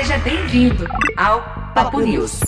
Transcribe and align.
Seja 0.00 0.16
bem-vindo 0.16 0.86
ao 1.14 1.42
Papo 1.74 2.00
News. 2.00 2.40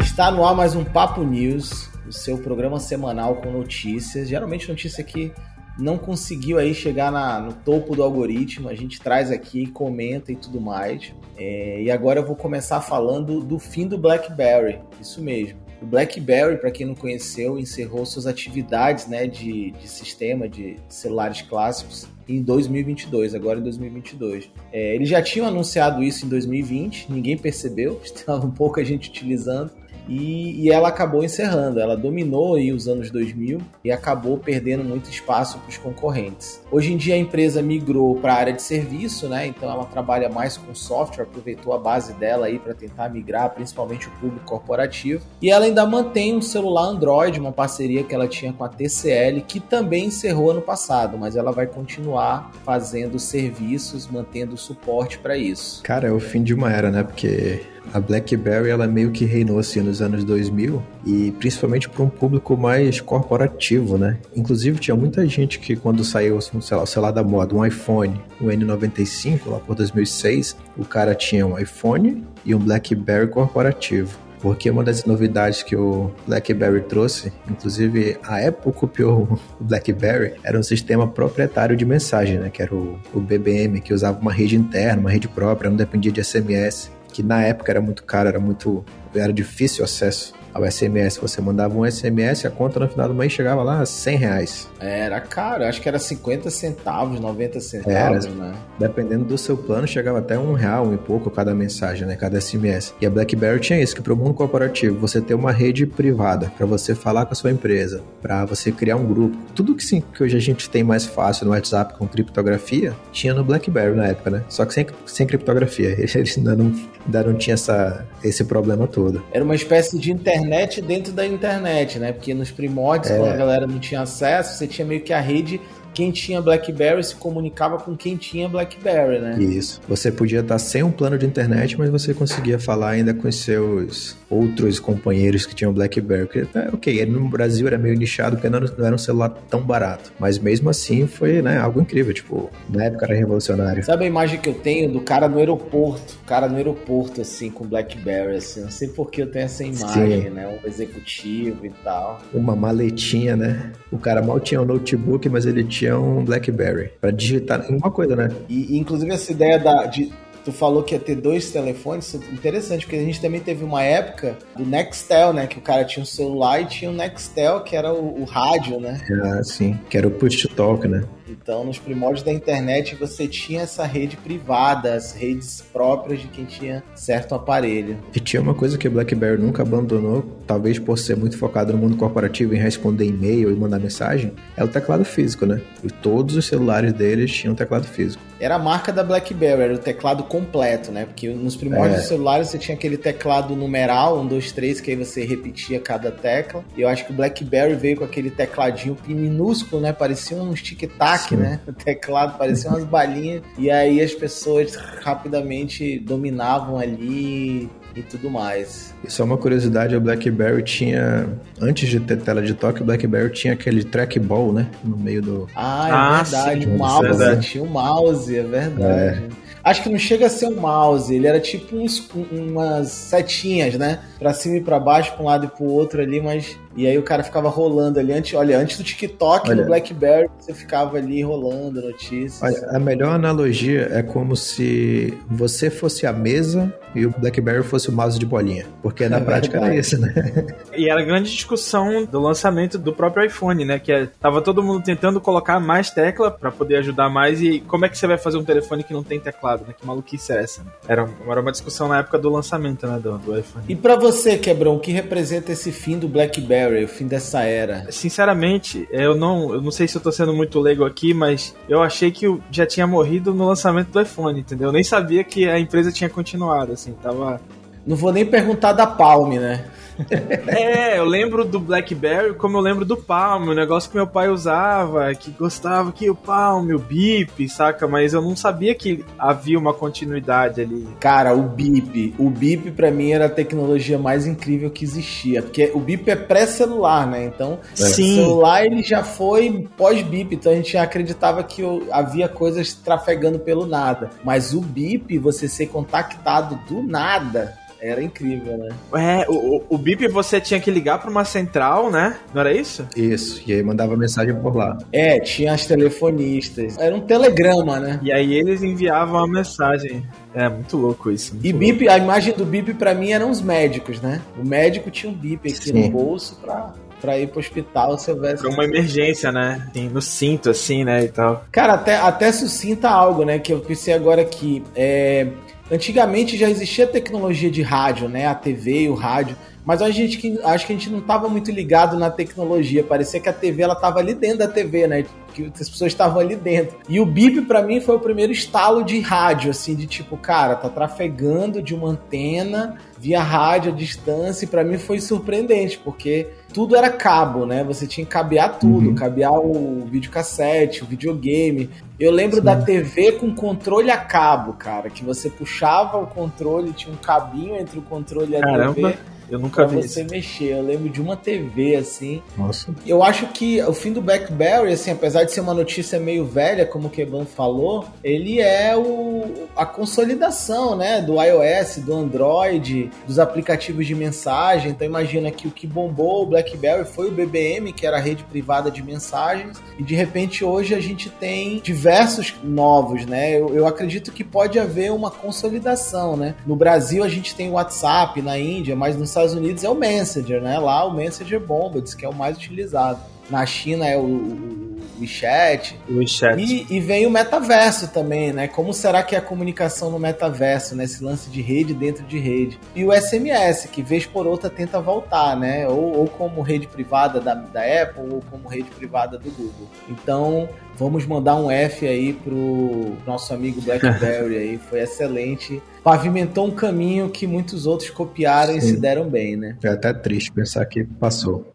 Está 0.00 0.30
no 0.30 0.42
ar 0.42 0.54
mais 0.54 0.74
um 0.74 0.82
Papo 0.82 1.22
News, 1.24 1.90
o 2.08 2.10
seu 2.10 2.38
programa 2.38 2.80
semanal 2.80 3.36
com 3.36 3.50
notícias. 3.50 4.30
Geralmente 4.30 4.66
notícia 4.66 5.04
que 5.04 5.30
não 5.78 5.98
conseguiu 5.98 6.56
aí 6.56 6.74
chegar 6.74 7.12
na, 7.12 7.38
no 7.38 7.52
topo 7.52 7.94
do 7.94 8.02
algoritmo, 8.02 8.70
a 8.70 8.74
gente 8.74 8.98
traz 8.98 9.30
aqui, 9.30 9.66
comenta 9.66 10.32
e 10.32 10.36
tudo 10.36 10.58
mais. 10.58 11.12
É, 11.36 11.82
e 11.82 11.90
agora 11.90 12.20
eu 12.20 12.26
vou 12.26 12.34
começar 12.34 12.80
falando 12.80 13.42
do 13.42 13.58
fim 13.58 13.86
do 13.86 13.98
BlackBerry, 13.98 14.80
isso 14.98 15.20
mesmo. 15.20 15.58
O 15.82 15.86
BlackBerry, 15.86 16.58
para 16.58 16.70
quem 16.70 16.86
não 16.86 16.94
conheceu, 16.94 17.58
encerrou 17.58 18.06
suas 18.06 18.26
atividades 18.26 19.08
né, 19.08 19.26
de, 19.26 19.72
de 19.72 19.88
sistema 19.88 20.48
de 20.48 20.76
celulares 20.88 21.42
clássicos 21.42 22.06
em 22.28 22.40
2022, 22.40 23.34
agora 23.34 23.58
em 23.58 23.62
2022. 23.64 24.48
É, 24.72 24.94
eles 24.94 25.08
já 25.08 25.20
tinham 25.20 25.44
anunciado 25.44 26.00
isso 26.02 26.24
em 26.24 26.28
2020, 26.28 27.10
ninguém 27.10 27.36
percebeu, 27.36 28.00
estava 28.04 28.46
um 28.46 28.50
pouco 28.50 28.78
a 28.78 28.84
gente 28.84 29.10
utilizando. 29.10 29.72
E, 30.08 30.64
e, 30.64 30.70
ela 30.70 30.88
acabou 30.88 31.22
encerrando. 31.22 31.80
Ela 31.80 31.96
dominou 31.96 32.54
aí 32.54 32.72
os 32.72 32.88
anos 32.88 33.10
2000 33.10 33.60
e 33.84 33.92
acabou 33.92 34.38
perdendo 34.38 34.84
muito 34.84 35.10
espaço 35.10 35.58
para 35.58 35.68
os 35.68 35.78
concorrentes. 35.78 36.60
Hoje 36.70 36.92
em 36.92 36.96
dia 36.96 37.14
a 37.14 37.18
empresa 37.18 37.62
migrou 37.62 38.16
para 38.16 38.34
a 38.34 38.36
área 38.36 38.52
de 38.52 38.62
serviço, 38.62 39.28
né? 39.28 39.46
Então 39.46 39.70
ela 39.70 39.84
trabalha 39.84 40.28
mais 40.28 40.56
com 40.56 40.74
software, 40.74 41.24
aproveitou 41.24 41.72
a 41.72 41.78
base 41.78 42.12
dela 42.14 42.46
aí 42.46 42.58
para 42.58 42.74
tentar 42.74 43.08
migrar, 43.08 43.50
principalmente 43.50 44.08
o 44.08 44.10
público 44.12 44.44
corporativo. 44.44 45.24
E 45.40 45.50
ela 45.50 45.64
ainda 45.64 45.86
mantém 45.86 46.36
um 46.36 46.42
celular 46.42 46.84
Android, 46.84 47.38
uma 47.38 47.52
parceria 47.52 48.02
que 48.02 48.14
ela 48.14 48.26
tinha 48.26 48.52
com 48.52 48.64
a 48.64 48.68
TCL, 48.68 49.42
que 49.42 49.60
também 49.60 50.06
encerrou 50.06 50.50
ano 50.50 50.62
passado, 50.62 51.16
mas 51.16 51.36
ela 51.36 51.52
vai 51.52 51.66
continuar 51.66 52.50
fazendo 52.64 53.18
serviços, 53.18 54.06
mantendo 54.06 54.56
suporte 54.56 55.18
para 55.18 55.36
isso. 55.36 55.82
Cara, 55.82 56.08
é 56.08 56.12
o 56.12 56.20
fim 56.20 56.42
de 56.42 56.54
uma 56.54 56.72
era, 56.72 56.90
né? 56.90 57.02
Porque 57.02 57.62
a 57.92 58.00
BlackBerry 58.00 58.70
ela 58.70 58.86
meio 58.86 59.10
que 59.10 59.24
reinou 59.24 59.58
assim 59.58 59.80
nos 59.80 60.00
anos 60.00 60.24
2000 60.24 60.82
e 61.06 61.32
principalmente 61.32 61.88
para 61.88 62.02
um 62.02 62.08
público 62.08 62.56
mais 62.56 63.00
corporativo, 63.00 63.98
né? 63.98 64.18
Inclusive 64.34 64.78
tinha 64.78 64.96
muita 64.96 65.26
gente 65.26 65.58
que 65.58 65.76
quando 65.76 66.04
saiu, 66.04 66.40
sei 66.40 66.76
lá, 66.76 66.82
o 66.82 66.86
celular 66.86 67.10
da 67.10 67.22
moda, 67.22 67.54
um 67.54 67.64
iPhone, 67.64 68.20
o 68.40 68.44
N95 68.44 69.40
lá 69.46 69.58
por 69.58 69.74
2006, 69.76 70.56
o 70.76 70.84
cara 70.84 71.14
tinha 71.14 71.46
um 71.46 71.58
iPhone 71.58 72.24
e 72.44 72.54
um 72.54 72.58
BlackBerry 72.58 73.28
corporativo. 73.28 74.18
Porque 74.40 74.68
uma 74.68 74.82
das 74.82 75.04
novidades 75.04 75.62
que 75.62 75.76
o 75.76 76.10
BlackBerry 76.26 76.80
trouxe, 76.80 77.32
inclusive 77.48 78.18
a 78.24 78.38
Apple 78.38 78.72
copiou 78.72 79.38
o 79.60 79.64
BlackBerry, 79.64 80.34
era 80.42 80.58
um 80.58 80.64
sistema 80.64 81.06
proprietário 81.06 81.76
de 81.76 81.84
mensagem, 81.84 82.38
né, 82.38 82.50
que 82.50 82.60
era 82.60 82.74
o, 82.74 82.98
o 83.14 83.20
BBM, 83.20 83.80
que 83.80 83.94
usava 83.94 84.18
uma 84.20 84.32
rede 84.32 84.56
interna, 84.56 85.00
uma 85.00 85.10
rede 85.10 85.28
própria, 85.28 85.70
não 85.70 85.76
dependia 85.76 86.10
de 86.10 86.24
SMS 86.24 86.90
que 87.12 87.22
na 87.22 87.42
época 87.42 87.70
era 87.70 87.80
muito 87.80 88.02
caro, 88.04 88.28
era 88.28 88.40
muito 88.40 88.84
era 89.14 89.32
difícil 89.32 89.82
o 89.82 89.84
acesso 89.84 90.34
ao 90.52 90.64
SMS. 90.70 91.18
Você 91.18 91.40
mandava 91.40 91.76
um 91.76 91.88
SMS, 91.88 92.46
a 92.46 92.50
conta 92.50 92.80
no 92.80 92.88
final 92.88 93.08
do 93.08 93.14
mês 93.14 93.32
chegava 93.32 93.62
lá 93.62 93.80
a 93.80 93.86
100 93.86 94.16
reais. 94.16 94.68
Era 94.80 95.20
caro, 95.20 95.64
acho 95.64 95.80
que 95.80 95.88
era 95.88 95.98
50 95.98 96.50
centavos, 96.50 97.18
90 97.18 97.60
centavos, 97.60 98.26
era, 98.26 98.34
né? 98.34 98.54
Dependendo 98.78 99.24
do 99.24 99.38
seu 99.38 99.56
plano, 99.56 99.86
chegava 99.86 100.18
até 100.18 100.38
um 100.38 100.52
real, 100.52 100.86
um 100.86 100.94
e 100.94 100.98
pouco 100.98 101.30
cada 101.30 101.54
mensagem, 101.54 102.06
né? 102.06 102.16
Cada 102.16 102.40
SMS. 102.40 102.94
E 103.00 103.06
a 103.06 103.10
BlackBerry 103.10 103.60
tinha 103.60 103.80
isso, 103.80 103.94
que 103.94 104.02
para 104.02 104.12
o 104.12 104.16
mundo 104.16 104.34
corporativo, 104.34 104.98
você 104.98 105.20
ter 105.20 105.34
uma 105.34 105.52
rede 105.52 105.86
privada 105.86 106.52
para 106.56 106.66
você 106.66 106.94
falar 106.94 107.26
com 107.26 107.32
a 107.32 107.34
sua 107.34 107.50
empresa, 107.50 108.02
para 108.20 108.44
você 108.44 108.70
criar 108.70 108.96
um 108.96 109.06
grupo. 109.06 109.36
Tudo 109.54 109.74
que, 109.74 109.84
sim, 109.84 110.02
que 110.12 110.22
hoje 110.22 110.36
a 110.36 110.40
gente 110.40 110.68
tem 110.68 110.82
mais 110.82 111.04
fácil 111.04 111.46
no 111.46 111.52
WhatsApp 111.52 111.94
com 111.98 112.06
criptografia, 112.06 112.94
tinha 113.12 113.34
no 113.34 113.44
BlackBerry 113.44 113.96
na 113.96 114.08
época, 114.08 114.30
né? 114.30 114.44
Só 114.48 114.64
que 114.64 114.74
sem, 114.74 114.86
sem 115.06 115.26
criptografia. 115.26 115.94
Eles 115.98 116.36
ainda 116.36 116.54
não, 116.54 116.72
ainda 117.04 117.22
não 117.22 117.34
tinha 117.34 117.54
essa, 117.54 118.06
esse 118.22 118.44
problema 118.44 118.86
todo. 118.86 119.22
Era 119.32 119.44
uma 119.44 119.54
espécie 119.54 119.98
de 119.98 120.12
internet 120.12 120.41
internet 120.46 120.80
dentro 120.82 121.12
da 121.12 121.26
internet, 121.26 121.98
né? 121.98 122.12
Porque 122.12 122.34
nos 122.34 122.50
primórdios, 122.50 123.12
é. 123.12 123.18
quando 123.18 123.32
a 123.32 123.36
galera 123.36 123.66
não 123.66 123.78
tinha 123.78 124.02
acesso, 124.02 124.58
você 124.58 124.66
tinha 124.66 124.86
meio 124.86 125.00
que 125.00 125.12
a 125.12 125.20
rede 125.20 125.60
quem 125.94 126.10
tinha 126.10 126.40
BlackBerry 126.40 127.04
se 127.04 127.14
comunicava 127.14 127.78
com 127.78 127.96
quem 127.96 128.16
tinha 128.16 128.48
BlackBerry, 128.48 129.18
né? 129.18 129.36
Isso. 129.42 129.80
Você 129.88 130.10
podia 130.10 130.40
estar 130.40 130.58
sem 130.58 130.82
um 130.82 130.90
plano 130.90 131.18
de 131.18 131.26
internet, 131.26 131.78
mas 131.78 131.90
você 131.90 132.14
conseguia 132.14 132.58
falar 132.58 132.90
ainda 132.90 133.12
com 133.12 133.30
seus 133.30 134.16
outros 134.32 134.80
companheiros 134.80 135.44
que 135.44 135.54
tinham 135.54 135.72
BlackBerry. 135.72 136.26
Porque, 136.26 136.46
é, 136.58 136.68
ok, 136.72 137.06
no 137.06 137.28
Brasil 137.28 137.66
era 137.66 137.76
meio 137.76 137.96
nichado 137.96 138.36
porque 138.36 138.48
não 138.48 138.60
era 138.86 138.94
um 138.94 138.98
celular 138.98 139.28
tão 139.50 139.60
barato. 139.60 140.12
Mas 140.18 140.38
mesmo 140.38 140.70
assim 140.70 141.06
foi 141.06 141.42
né, 141.42 141.58
algo 141.58 141.80
incrível. 141.80 142.14
Tipo, 142.14 142.50
na 142.68 142.84
época 142.84 143.06
era 143.06 143.14
revolucionário. 143.14 143.84
Sabe 143.84 144.04
a 144.04 144.08
imagem 144.08 144.40
que 144.40 144.48
eu 144.48 144.54
tenho 144.54 144.90
do 144.90 145.00
cara 145.00 145.28
no 145.28 145.38
aeroporto? 145.38 146.18
O 146.22 146.26
cara 146.26 146.48
no 146.48 146.56
aeroporto, 146.56 147.20
assim, 147.20 147.50
com 147.50 147.66
BlackBerry, 147.66 148.36
assim. 148.36 148.62
Não 148.62 148.70
sei 148.70 148.88
por 148.88 149.10
que 149.10 149.22
eu 149.22 149.30
tenho 149.30 149.44
essa 149.44 149.62
imagem, 149.62 150.22
Sim. 150.22 150.30
né? 150.30 150.46
Um 150.48 150.66
executivo 150.66 151.66
e 151.66 151.70
tal. 151.84 152.20
Uma 152.32 152.56
maletinha, 152.56 153.36
né? 153.36 153.72
O 153.90 153.98
cara 153.98 154.22
mal 154.22 154.40
tinha 154.40 154.60
um 154.60 154.64
notebook, 154.64 155.28
mas 155.28 155.44
ele 155.44 155.64
tinha 155.64 155.98
um 155.98 156.24
BlackBerry 156.24 156.90
para 157.00 157.10
digitar 157.10 157.66
uma 157.68 157.90
coisa, 157.90 158.16
né? 158.16 158.30
E 158.48 158.78
inclusive 158.78 159.12
essa 159.12 159.32
ideia 159.32 159.58
da, 159.58 159.86
de 159.86 160.10
tu 160.44 160.52
falou 160.52 160.82
que 160.82 160.94
ia 160.94 161.00
ter 161.00 161.16
dois 161.16 161.50
telefones, 161.50 162.14
interessante, 162.14 162.84
porque 162.84 162.96
a 162.96 163.04
gente 163.04 163.20
também 163.20 163.40
teve 163.40 163.64
uma 163.64 163.82
época 163.82 164.36
do 164.56 164.64
Nextel, 164.64 165.32
né? 165.32 165.46
Que 165.46 165.58
o 165.58 165.62
cara 165.62 165.84
tinha 165.84 166.02
um 166.02 166.06
celular 166.06 166.60
e 166.60 166.66
tinha 166.66 166.90
o 166.90 166.94
um 166.94 166.96
Nextel, 166.96 167.62
que 167.62 167.76
era 167.76 167.92
o, 167.92 168.22
o 168.22 168.24
rádio, 168.24 168.80
né? 168.80 169.00
Ah, 169.24 169.42
sim, 169.42 169.78
que 169.88 169.96
era 169.96 170.06
o 170.06 170.10
push 170.10 170.42
to 170.42 170.48
talk, 170.48 170.86
né? 170.86 171.04
Então, 171.32 171.64
nos 171.64 171.78
primórdios 171.78 172.22
da 172.22 172.32
internet, 172.32 172.94
você 172.94 173.26
tinha 173.26 173.62
essa 173.62 173.84
rede 173.84 174.16
privada, 174.16 174.94
as 174.94 175.12
redes 175.12 175.64
próprias 175.72 176.20
de 176.20 176.28
quem 176.28 176.44
tinha 176.44 176.82
certo 176.94 177.34
aparelho. 177.34 177.96
E 178.14 178.20
tinha 178.20 178.42
uma 178.42 178.54
coisa 178.54 178.76
que 178.76 178.86
o 178.86 178.90
BlackBerry 178.90 179.40
nunca 179.40 179.62
abandonou, 179.62 180.24
talvez 180.46 180.78
por 180.78 180.98
ser 180.98 181.16
muito 181.16 181.38
focado 181.38 181.72
no 181.72 181.78
mundo 181.78 181.96
corporativo 181.96 182.54
em 182.54 182.58
responder 182.58 183.06
e-mail 183.06 183.50
e 183.50 183.56
mandar 183.56 183.78
mensagem, 183.78 184.32
é 184.56 184.62
o 184.62 184.68
teclado 184.68 185.04
físico, 185.04 185.46
né? 185.46 185.60
E 185.82 185.88
todos 185.88 186.36
os 186.36 186.44
celulares 186.46 186.92
deles 186.92 187.32
tinham 187.32 187.54
teclado 187.54 187.86
físico. 187.86 188.22
Era 188.42 188.56
a 188.56 188.58
marca 188.58 188.92
da 188.92 189.04
BlackBerry, 189.04 189.62
era 189.62 189.74
o 189.74 189.78
teclado 189.78 190.24
completo, 190.24 190.90
né? 190.90 191.04
Porque 191.06 191.28
nos 191.28 191.54
primórdios 191.54 191.94
é. 191.94 191.98
dos 192.00 192.08
celulares 192.08 192.48
você 192.48 192.58
tinha 192.58 192.76
aquele 192.76 192.96
teclado 192.96 193.54
numeral, 193.54 194.18
um, 194.18 194.26
dois, 194.26 194.50
três, 194.50 194.80
que 194.80 194.90
aí 194.90 194.96
você 194.96 195.24
repetia 195.24 195.78
cada 195.78 196.10
tecla. 196.10 196.64
E 196.76 196.82
eu 196.82 196.88
acho 196.88 197.06
que 197.06 197.12
o 197.12 197.14
BlackBerry 197.14 197.74
veio 197.74 197.98
com 197.98 198.04
aquele 198.04 198.30
tecladinho 198.30 198.96
minúsculo, 199.06 199.80
né? 199.80 199.92
Parecia 199.92 200.36
um 200.36 200.52
tic-tac 200.54 201.21
né? 201.30 201.60
O 201.66 201.72
teclado 201.72 202.38
parecia 202.38 202.70
umas 202.70 202.84
balinhas. 202.84 203.42
E 203.58 203.70
aí 203.70 204.00
as 204.00 204.14
pessoas 204.14 204.74
rapidamente 204.74 205.98
dominavam 205.98 206.78
ali 206.78 207.70
e 207.94 208.02
tudo 208.02 208.30
mais. 208.30 208.94
E 209.04 209.10
só 209.10 209.24
uma 209.24 209.36
curiosidade, 209.36 209.94
o 209.94 210.00
BlackBerry 210.00 210.62
tinha, 210.62 211.28
antes 211.60 211.88
de 211.88 212.00
ter 212.00 212.18
tela 212.18 212.42
de 212.42 212.54
toque, 212.54 212.82
o 212.82 212.84
BlackBerry 212.84 213.30
tinha 213.30 213.52
aquele 213.52 213.84
trackball, 213.84 214.52
né? 214.52 214.66
No 214.82 214.96
meio 214.96 215.22
do... 215.22 215.48
Ah, 215.54 215.88
é 215.88 215.92
ah, 215.92 216.22
verdade, 216.22 216.64
sim, 216.64 216.74
o 216.74 216.78
mouse, 216.78 217.04
é 217.04 217.08
verdade. 217.08 217.48
tinha 217.48 217.64
o 217.64 217.66
um 217.66 217.70
mouse, 217.70 218.36
é 218.36 218.42
verdade. 218.42 219.22
É. 219.38 219.42
Acho 219.64 219.84
que 219.84 219.88
não 219.88 219.98
chega 219.98 220.26
a 220.26 220.30
ser 220.30 220.46
um 220.46 220.56
mouse, 220.56 221.14
ele 221.14 221.26
era 221.26 221.38
tipo 221.38 221.76
uns, 221.76 222.10
umas 222.32 222.88
setinhas, 222.88 223.76
né? 223.76 224.00
Pra 224.18 224.34
cima 224.34 224.56
e 224.56 224.60
pra 224.60 224.80
baixo, 224.80 225.12
pra 225.12 225.22
um 225.22 225.26
lado 225.26 225.46
e 225.46 225.48
pro 225.48 225.64
outro 225.64 226.02
ali, 226.02 226.20
mas. 226.20 226.58
E 226.76 226.86
aí 226.86 226.96
o 226.98 227.02
cara 227.02 227.22
ficava 227.22 227.48
rolando 227.48 227.98
ali. 227.98 228.12
Antes, 228.12 228.34
olha, 228.34 228.58
antes 228.58 228.76
do 228.76 228.84
TikTok, 228.84 229.50
olha. 229.50 229.60
no 229.60 229.66
Blackberry, 229.66 230.28
você 230.38 230.54
ficava 230.54 230.96
ali 230.96 231.22
rolando 231.22 231.80
notícias. 231.82 232.42
Olha, 232.42 232.76
a 232.76 232.78
melhor 232.78 233.14
analogia 233.14 233.88
é 233.90 234.02
como 234.02 234.36
se 234.36 235.16
você 235.28 235.70
fosse 235.70 236.06
a 236.06 236.12
mesa 236.12 236.72
e 236.94 237.06
o 237.06 237.10
BlackBerry 237.10 237.62
fosse 237.62 237.88
o 237.88 237.92
mouse 237.92 238.18
de 238.18 238.26
bolinha. 238.26 238.66
Porque 238.82 239.08
na 239.08 239.18
é 239.18 239.20
prática 239.20 239.60
verdade. 239.60 239.72
era 239.72 239.80
isso, 239.80 240.00
né? 240.00 240.12
E 240.76 240.88
era 240.88 241.00
a 241.00 241.04
grande 241.04 241.30
discussão 241.30 242.04
do 242.04 242.18
lançamento 242.18 242.78
do 242.78 242.92
próprio 242.92 243.26
iPhone, 243.26 243.64
né? 243.64 243.78
Que 243.78 243.92
é, 243.92 244.06
tava 244.20 244.40
todo 244.40 244.62
mundo 244.62 244.82
tentando 244.82 245.20
colocar 245.20 245.60
mais 245.60 245.90
tecla 245.90 246.30
para 246.30 246.50
poder 246.50 246.76
ajudar 246.76 247.10
mais. 247.10 247.42
E 247.42 247.60
como 247.60 247.84
é 247.84 247.88
que 247.88 247.98
você 247.98 248.06
vai 248.06 248.16
fazer 248.16 248.38
um 248.38 248.44
telefone 248.44 248.82
que 248.82 248.92
não 248.92 249.02
tem 249.02 249.20
teclado, 249.20 249.64
né? 249.66 249.74
Que 249.78 249.86
maluquice 249.86 250.32
é 250.32 250.42
essa? 250.42 250.62
Né? 250.62 250.70
Era, 250.88 251.08
era 251.28 251.40
uma 251.40 251.52
discussão 251.52 251.88
na 251.88 251.98
época 251.98 252.18
do 252.18 252.30
lançamento, 252.30 252.86
né? 252.86 252.98
Do, 252.98 253.18
do 253.18 253.38
iPhone. 253.38 253.64
E 253.68 253.76
para 253.76 253.96
você, 253.96 254.38
Quebrão, 254.38 254.76
o 254.76 254.80
que 254.80 254.92
representa 254.92 255.52
esse 255.52 255.70
fim 255.72 255.98
do 255.98 256.08
BlackBerry, 256.08 256.61
o 256.66 256.88
fim 256.88 257.06
dessa 257.06 257.42
era? 257.42 257.90
Sinceramente, 257.90 258.88
eu 258.90 259.14
não, 259.14 259.54
eu 259.54 259.60
não 259.60 259.70
sei 259.70 259.86
se 259.88 259.96
eu 259.96 260.00
tô 260.00 260.10
sendo 260.12 260.32
muito 260.34 260.60
leigo 260.60 260.84
aqui, 260.84 261.14
mas 261.14 261.54
eu 261.68 261.82
achei 261.82 262.10
que 262.10 262.26
já 262.50 262.66
tinha 262.66 262.86
morrido 262.86 263.34
no 263.34 263.46
lançamento 263.46 263.90
do 263.90 264.00
iPhone, 264.00 264.40
entendeu? 264.40 264.68
Eu 264.68 264.72
nem 264.72 264.84
sabia 264.84 265.24
que 265.24 265.48
a 265.48 265.58
empresa 265.58 265.92
tinha 265.92 266.08
continuado, 266.08 266.72
assim, 266.72 266.92
tava 267.02 267.40
não 267.86 267.96
vou 267.96 268.12
nem 268.12 268.24
perguntar 268.24 268.72
da 268.72 268.86
Palme, 268.86 269.38
né? 269.38 269.64
é, 270.48 270.98
eu 270.98 271.04
lembro 271.04 271.44
do 271.44 271.60
BlackBerry 271.60 272.34
como 272.34 272.56
eu 272.56 272.60
lembro 272.60 272.84
do 272.84 272.96
Palm, 272.96 273.48
o 273.48 273.54
negócio 273.54 273.90
que 273.90 273.96
meu 273.96 274.06
pai 274.06 274.28
usava, 274.28 275.14
que 275.14 275.30
gostava 275.30 275.92
que 275.92 276.08
o 276.08 276.14
Palm, 276.14 276.70
o 276.72 276.78
Bip, 276.78 277.48
saca? 277.48 277.86
Mas 277.86 278.14
eu 278.14 278.22
não 278.22 278.34
sabia 278.34 278.74
que 278.74 279.04
havia 279.18 279.58
uma 279.58 279.74
continuidade 279.74 280.60
ali. 280.60 280.86
Cara, 280.98 281.34
o 281.34 281.42
Bip, 281.42 282.14
o 282.18 282.30
Bip 282.30 282.70
para 282.72 282.90
mim 282.90 283.12
era 283.12 283.26
a 283.26 283.30
tecnologia 283.30 283.98
mais 283.98 284.26
incrível 284.26 284.70
que 284.70 284.84
existia, 284.84 285.42
porque 285.42 285.70
o 285.74 285.80
Bip 285.80 286.08
é 286.10 286.16
pré-celular, 286.16 287.06
né? 287.06 287.24
Então, 287.24 287.58
é. 287.72 287.76
Sim. 287.76 288.12
o 288.12 288.16
celular 288.16 288.64
ele 288.64 288.82
já 288.82 289.02
foi 289.02 289.68
pós-Bip, 289.76 290.34
então 290.34 290.52
a 290.52 290.56
gente 290.56 290.76
acreditava 290.76 291.42
que 291.42 291.62
havia 291.90 292.28
coisas 292.28 292.72
trafegando 292.72 293.38
pelo 293.38 293.66
nada. 293.66 294.10
Mas 294.24 294.52
o 294.54 294.60
Bip, 294.60 295.18
você 295.18 295.48
ser 295.48 295.66
contactado 295.66 296.58
do 296.68 296.82
nada, 296.82 297.56
era 297.82 298.00
incrível, 298.00 298.56
né? 298.56 298.68
É, 298.94 299.26
o, 299.28 299.64
o 299.68 299.76
BIP 299.76 300.06
você 300.06 300.40
tinha 300.40 300.60
que 300.60 300.70
ligar 300.70 301.00
para 301.00 301.10
uma 301.10 301.24
central, 301.24 301.90
né? 301.90 302.16
Não 302.32 302.40
era 302.40 302.52
isso? 302.52 302.86
Isso, 302.96 303.42
e 303.44 303.52
aí 303.52 303.62
mandava 303.62 303.96
mensagem 303.96 304.34
por 304.36 304.54
lá. 304.54 304.78
É, 304.92 305.18
tinha 305.18 305.52
as 305.52 305.66
telefonistas. 305.66 306.78
Era 306.78 306.94
um 306.94 307.00
telegrama, 307.00 307.80
né? 307.80 307.98
E 308.00 308.12
aí 308.12 308.34
eles 308.34 308.62
enviavam 308.62 309.18
a 309.18 309.26
mensagem. 309.26 310.04
É, 310.32 310.48
muito 310.48 310.76
louco 310.76 311.10
isso. 311.10 311.34
Muito 311.34 311.46
e 311.46 311.52
BIP, 311.52 311.88
a 311.88 311.98
imagem 311.98 312.32
do 312.34 312.44
BIP 312.44 312.74
para 312.74 312.94
mim 312.94 313.10
eram 313.10 313.30
os 313.30 313.42
médicos, 313.42 314.00
né? 314.00 314.22
O 314.40 314.46
médico 314.46 314.88
tinha 314.90 315.10
um 315.10 315.14
BIP 315.14 315.48
aqui 315.48 315.64
Sim. 315.64 315.82
no 315.82 315.90
bolso 315.90 316.38
pra 316.40 316.72
pra 317.00 317.18
ir 317.18 317.26
pro 317.26 317.40
hospital 317.40 317.98
se 317.98 318.12
houvesse. 318.12 318.42
Pra 318.44 318.52
uma 318.52 318.64
emergência, 318.64 319.32
né? 319.32 319.66
Assim, 319.68 319.88
no 319.88 320.00
cinto, 320.00 320.50
assim, 320.50 320.84
né? 320.84 321.02
E 321.02 321.08
tal. 321.08 321.44
Cara, 321.50 321.74
até, 321.74 321.96
até 321.96 322.30
suscinta 322.30 322.88
algo, 322.88 323.24
né? 323.24 323.40
Que 323.40 323.52
eu 323.52 323.58
pensei 323.58 323.92
agora 323.92 324.22
aqui. 324.22 324.62
É, 324.76 325.26
Antigamente 325.70 326.36
já 326.36 326.50
existia 326.50 326.86
tecnologia 326.86 327.50
de 327.50 327.62
rádio, 327.62 328.08
né? 328.08 328.26
A 328.26 328.34
TV 328.34 328.82
e 328.82 328.88
o 328.88 328.94
rádio. 328.94 329.36
Mas 329.64 329.80
a 329.80 329.90
gente 329.90 330.38
acho 330.42 330.66
que 330.66 330.72
a 330.72 330.76
gente 330.76 330.90
não 330.90 330.98
estava 330.98 331.28
muito 331.28 331.50
ligado 331.50 331.98
na 331.98 332.10
tecnologia. 332.10 332.82
Parecia 332.82 333.20
que 333.20 333.28
a 333.28 333.32
TV 333.32 333.62
ela 333.62 333.74
estava 333.74 334.00
ali 334.00 334.12
dentro 334.12 334.38
da 334.38 334.48
TV, 334.48 334.86
né? 334.86 335.04
Que 335.32 335.46
as 335.46 335.68
pessoas 335.68 335.92
estavam 335.92 336.20
ali 336.20 336.36
dentro. 336.36 336.78
E 336.88 337.00
o 337.00 337.06
BIP 337.06 337.42
para 337.42 337.62
mim 337.62 337.80
foi 337.80 337.96
o 337.96 338.00
primeiro 338.00 338.32
estalo 338.32 338.84
de 338.84 339.00
rádio, 339.00 339.50
assim, 339.50 339.74
de 339.74 339.86
tipo, 339.86 340.16
cara, 340.16 340.54
tá 340.54 340.68
trafegando 340.68 341.62
de 341.62 341.74
uma 341.74 341.88
antena 341.88 342.76
via 342.98 343.22
rádio 343.22 343.72
à 343.72 343.74
distância. 343.74 344.44
E 344.44 344.48
para 344.48 344.62
mim 344.62 344.78
foi 344.78 345.00
surpreendente, 345.00 345.78
porque 345.78 346.28
tudo 346.52 346.76
era 346.76 346.90
cabo, 346.90 347.46
né? 347.46 347.64
Você 347.64 347.86
tinha 347.86 348.04
que 348.04 348.12
cabear 348.12 348.58
tudo, 348.58 348.90
uhum. 348.90 348.94
cabear 348.94 349.32
o 349.32 349.84
videocassete, 349.86 350.84
o 350.84 350.86
videogame. 350.86 351.70
Eu 351.98 352.12
lembro 352.12 352.36
Sim. 352.36 352.42
da 352.42 352.56
TV 352.56 353.12
com 353.12 353.34
controle 353.34 353.90
a 353.90 353.96
cabo, 353.96 354.52
cara, 354.52 354.90
que 354.90 355.04
você 355.04 355.30
puxava 355.30 355.98
o 355.98 356.06
controle, 356.06 356.72
tinha 356.72 356.92
um 356.92 356.96
cabinho 356.96 357.56
entre 357.56 357.78
o 357.78 357.82
controle 357.82 358.32
e 358.32 358.36
a 358.36 358.40
Caramba. 358.40 358.74
TV. 358.74 358.98
Eu 359.28 359.38
nunca 359.38 359.66
vi 359.66 359.76
você 359.76 360.02
isso. 360.02 360.10
mexer. 360.10 360.52
Eu 360.52 360.62
lembro 360.62 360.88
de 360.88 361.00
uma 361.00 361.16
TV 361.16 361.76
assim. 361.76 362.22
Nossa. 362.36 362.74
Eu 362.86 363.02
acho 363.02 363.26
que 363.28 363.62
o 363.62 363.72
fim 363.72 363.92
do 363.92 364.00
BlackBerry, 364.00 364.72
assim, 364.72 364.90
apesar 364.90 365.24
de 365.24 365.32
ser 365.32 365.40
uma 365.40 365.54
notícia 365.54 365.98
meio 365.98 366.24
velha, 366.24 366.66
como 366.66 366.88
o 366.88 366.90
Keban 366.90 367.24
falou, 367.24 367.86
ele 368.02 368.40
é 368.40 368.76
o, 368.76 369.48
a 369.56 369.64
consolidação, 369.64 370.76
né, 370.76 371.00
do 371.00 371.14
iOS, 371.22 371.78
do 371.78 371.94
Android, 371.94 372.90
dos 373.06 373.18
aplicativos 373.18 373.86
de 373.86 373.94
mensagem. 373.94 374.70
Então 374.70 374.86
imagina 374.86 375.30
que 375.30 375.46
o 375.46 375.50
que 375.50 375.66
bombou 375.66 376.22
o 376.22 376.26
BlackBerry 376.26 376.84
foi 376.84 377.08
o 377.08 377.12
BBM, 377.12 377.72
que 377.72 377.86
era 377.86 377.96
a 377.96 378.00
rede 378.00 378.24
privada 378.24 378.70
de 378.70 378.82
mensagens, 378.82 379.60
e 379.78 379.82
de 379.82 379.94
repente 379.94 380.44
hoje 380.44 380.74
a 380.74 380.80
gente 380.80 381.08
tem 381.08 381.60
diversos 381.60 382.34
novos, 382.42 383.06
né? 383.06 383.38
Eu, 383.38 383.54
eu 383.54 383.66
acredito 383.66 384.12
que 384.12 384.24
pode 384.24 384.58
haver 384.58 384.92
uma 384.92 385.10
consolidação, 385.10 386.16
né? 386.16 386.34
No 386.46 386.56
Brasil 386.56 387.02
a 387.04 387.08
gente 387.08 387.34
tem 387.34 387.50
o 387.50 387.52
WhatsApp, 387.52 388.20
na 388.20 388.38
Índia, 388.38 388.76
mas 388.76 388.96
nos 388.96 389.10
Estados 389.12 389.34
Unidos 389.34 389.62
é 389.62 389.68
o 389.68 389.74
Messenger, 389.74 390.40
né? 390.40 390.58
Lá 390.58 390.84
o 390.84 390.94
Messenger 390.94 391.38
bomba, 391.38 391.80
diz 391.80 391.94
que 391.94 392.04
é 392.04 392.08
o 392.08 392.14
mais 392.14 392.36
utilizado. 392.36 393.00
Na 393.30 393.46
China 393.46 393.86
é 393.86 393.96
o, 393.96 394.00
o, 394.00 394.78
o 394.96 395.00
WeChat. 395.00 395.78
O 395.88 395.98
WeChat. 395.98 396.42
E, 396.42 396.66
e, 396.68 396.80
vem 396.80 397.06
o 397.06 397.10
metaverso 397.10 397.88
também, 397.88 398.32
né? 398.32 398.48
Como 398.48 398.72
será 398.72 399.02
que 399.02 399.14
é 399.14 399.18
a 399.18 399.22
comunicação 399.22 399.90
no 399.90 399.98
metaverso, 399.98 400.74
né? 400.74 400.84
Esse 400.84 401.04
lance 401.04 401.30
de 401.30 401.40
rede 401.40 401.72
dentro 401.72 402.04
de 402.04 402.18
rede. 402.18 402.58
E 402.74 402.84
o 402.84 402.92
SMS, 402.92 403.68
que 403.70 403.82
vez 403.82 404.06
por 404.06 404.26
outra 404.26 404.50
tenta 404.50 404.80
voltar, 404.80 405.36
né? 405.36 405.68
Ou, 405.68 405.98
ou 405.98 406.08
como 406.08 406.42
rede 406.42 406.66
privada 406.66 407.20
da, 407.20 407.34
da 407.34 407.60
Apple, 407.60 408.08
ou 408.10 408.22
como 408.30 408.48
rede 408.48 408.70
privada 408.70 409.18
do 409.18 409.30
Google. 409.30 409.68
Então, 409.88 410.48
vamos 410.76 411.06
mandar 411.06 411.36
um 411.36 411.50
F 411.50 411.86
aí 411.86 412.12
pro 412.12 412.96
nosso 413.06 413.32
amigo 413.32 413.60
BlackBerry 413.60 414.36
aí. 414.36 414.58
Foi 414.58 414.80
excelente 414.80 415.62
pavimentou 415.82 416.46
um 416.46 416.50
caminho 416.50 417.10
que 417.10 417.26
muitos 417.26 417.66
outros 417.66 417.90
copiaram 417.90 418.52
Sim. 418.52 418.58
e 418.58 418.62
se 418.62 418.76
deram 418.76 419.08
bem, 419.08 419.36
né? 419.36 419.56
É 419.62 419.68
até 419.68 419.92
triste 419.92 420.30
pensar 420.32 420.64
que 420.66 420.84
passou. 420.84 421.50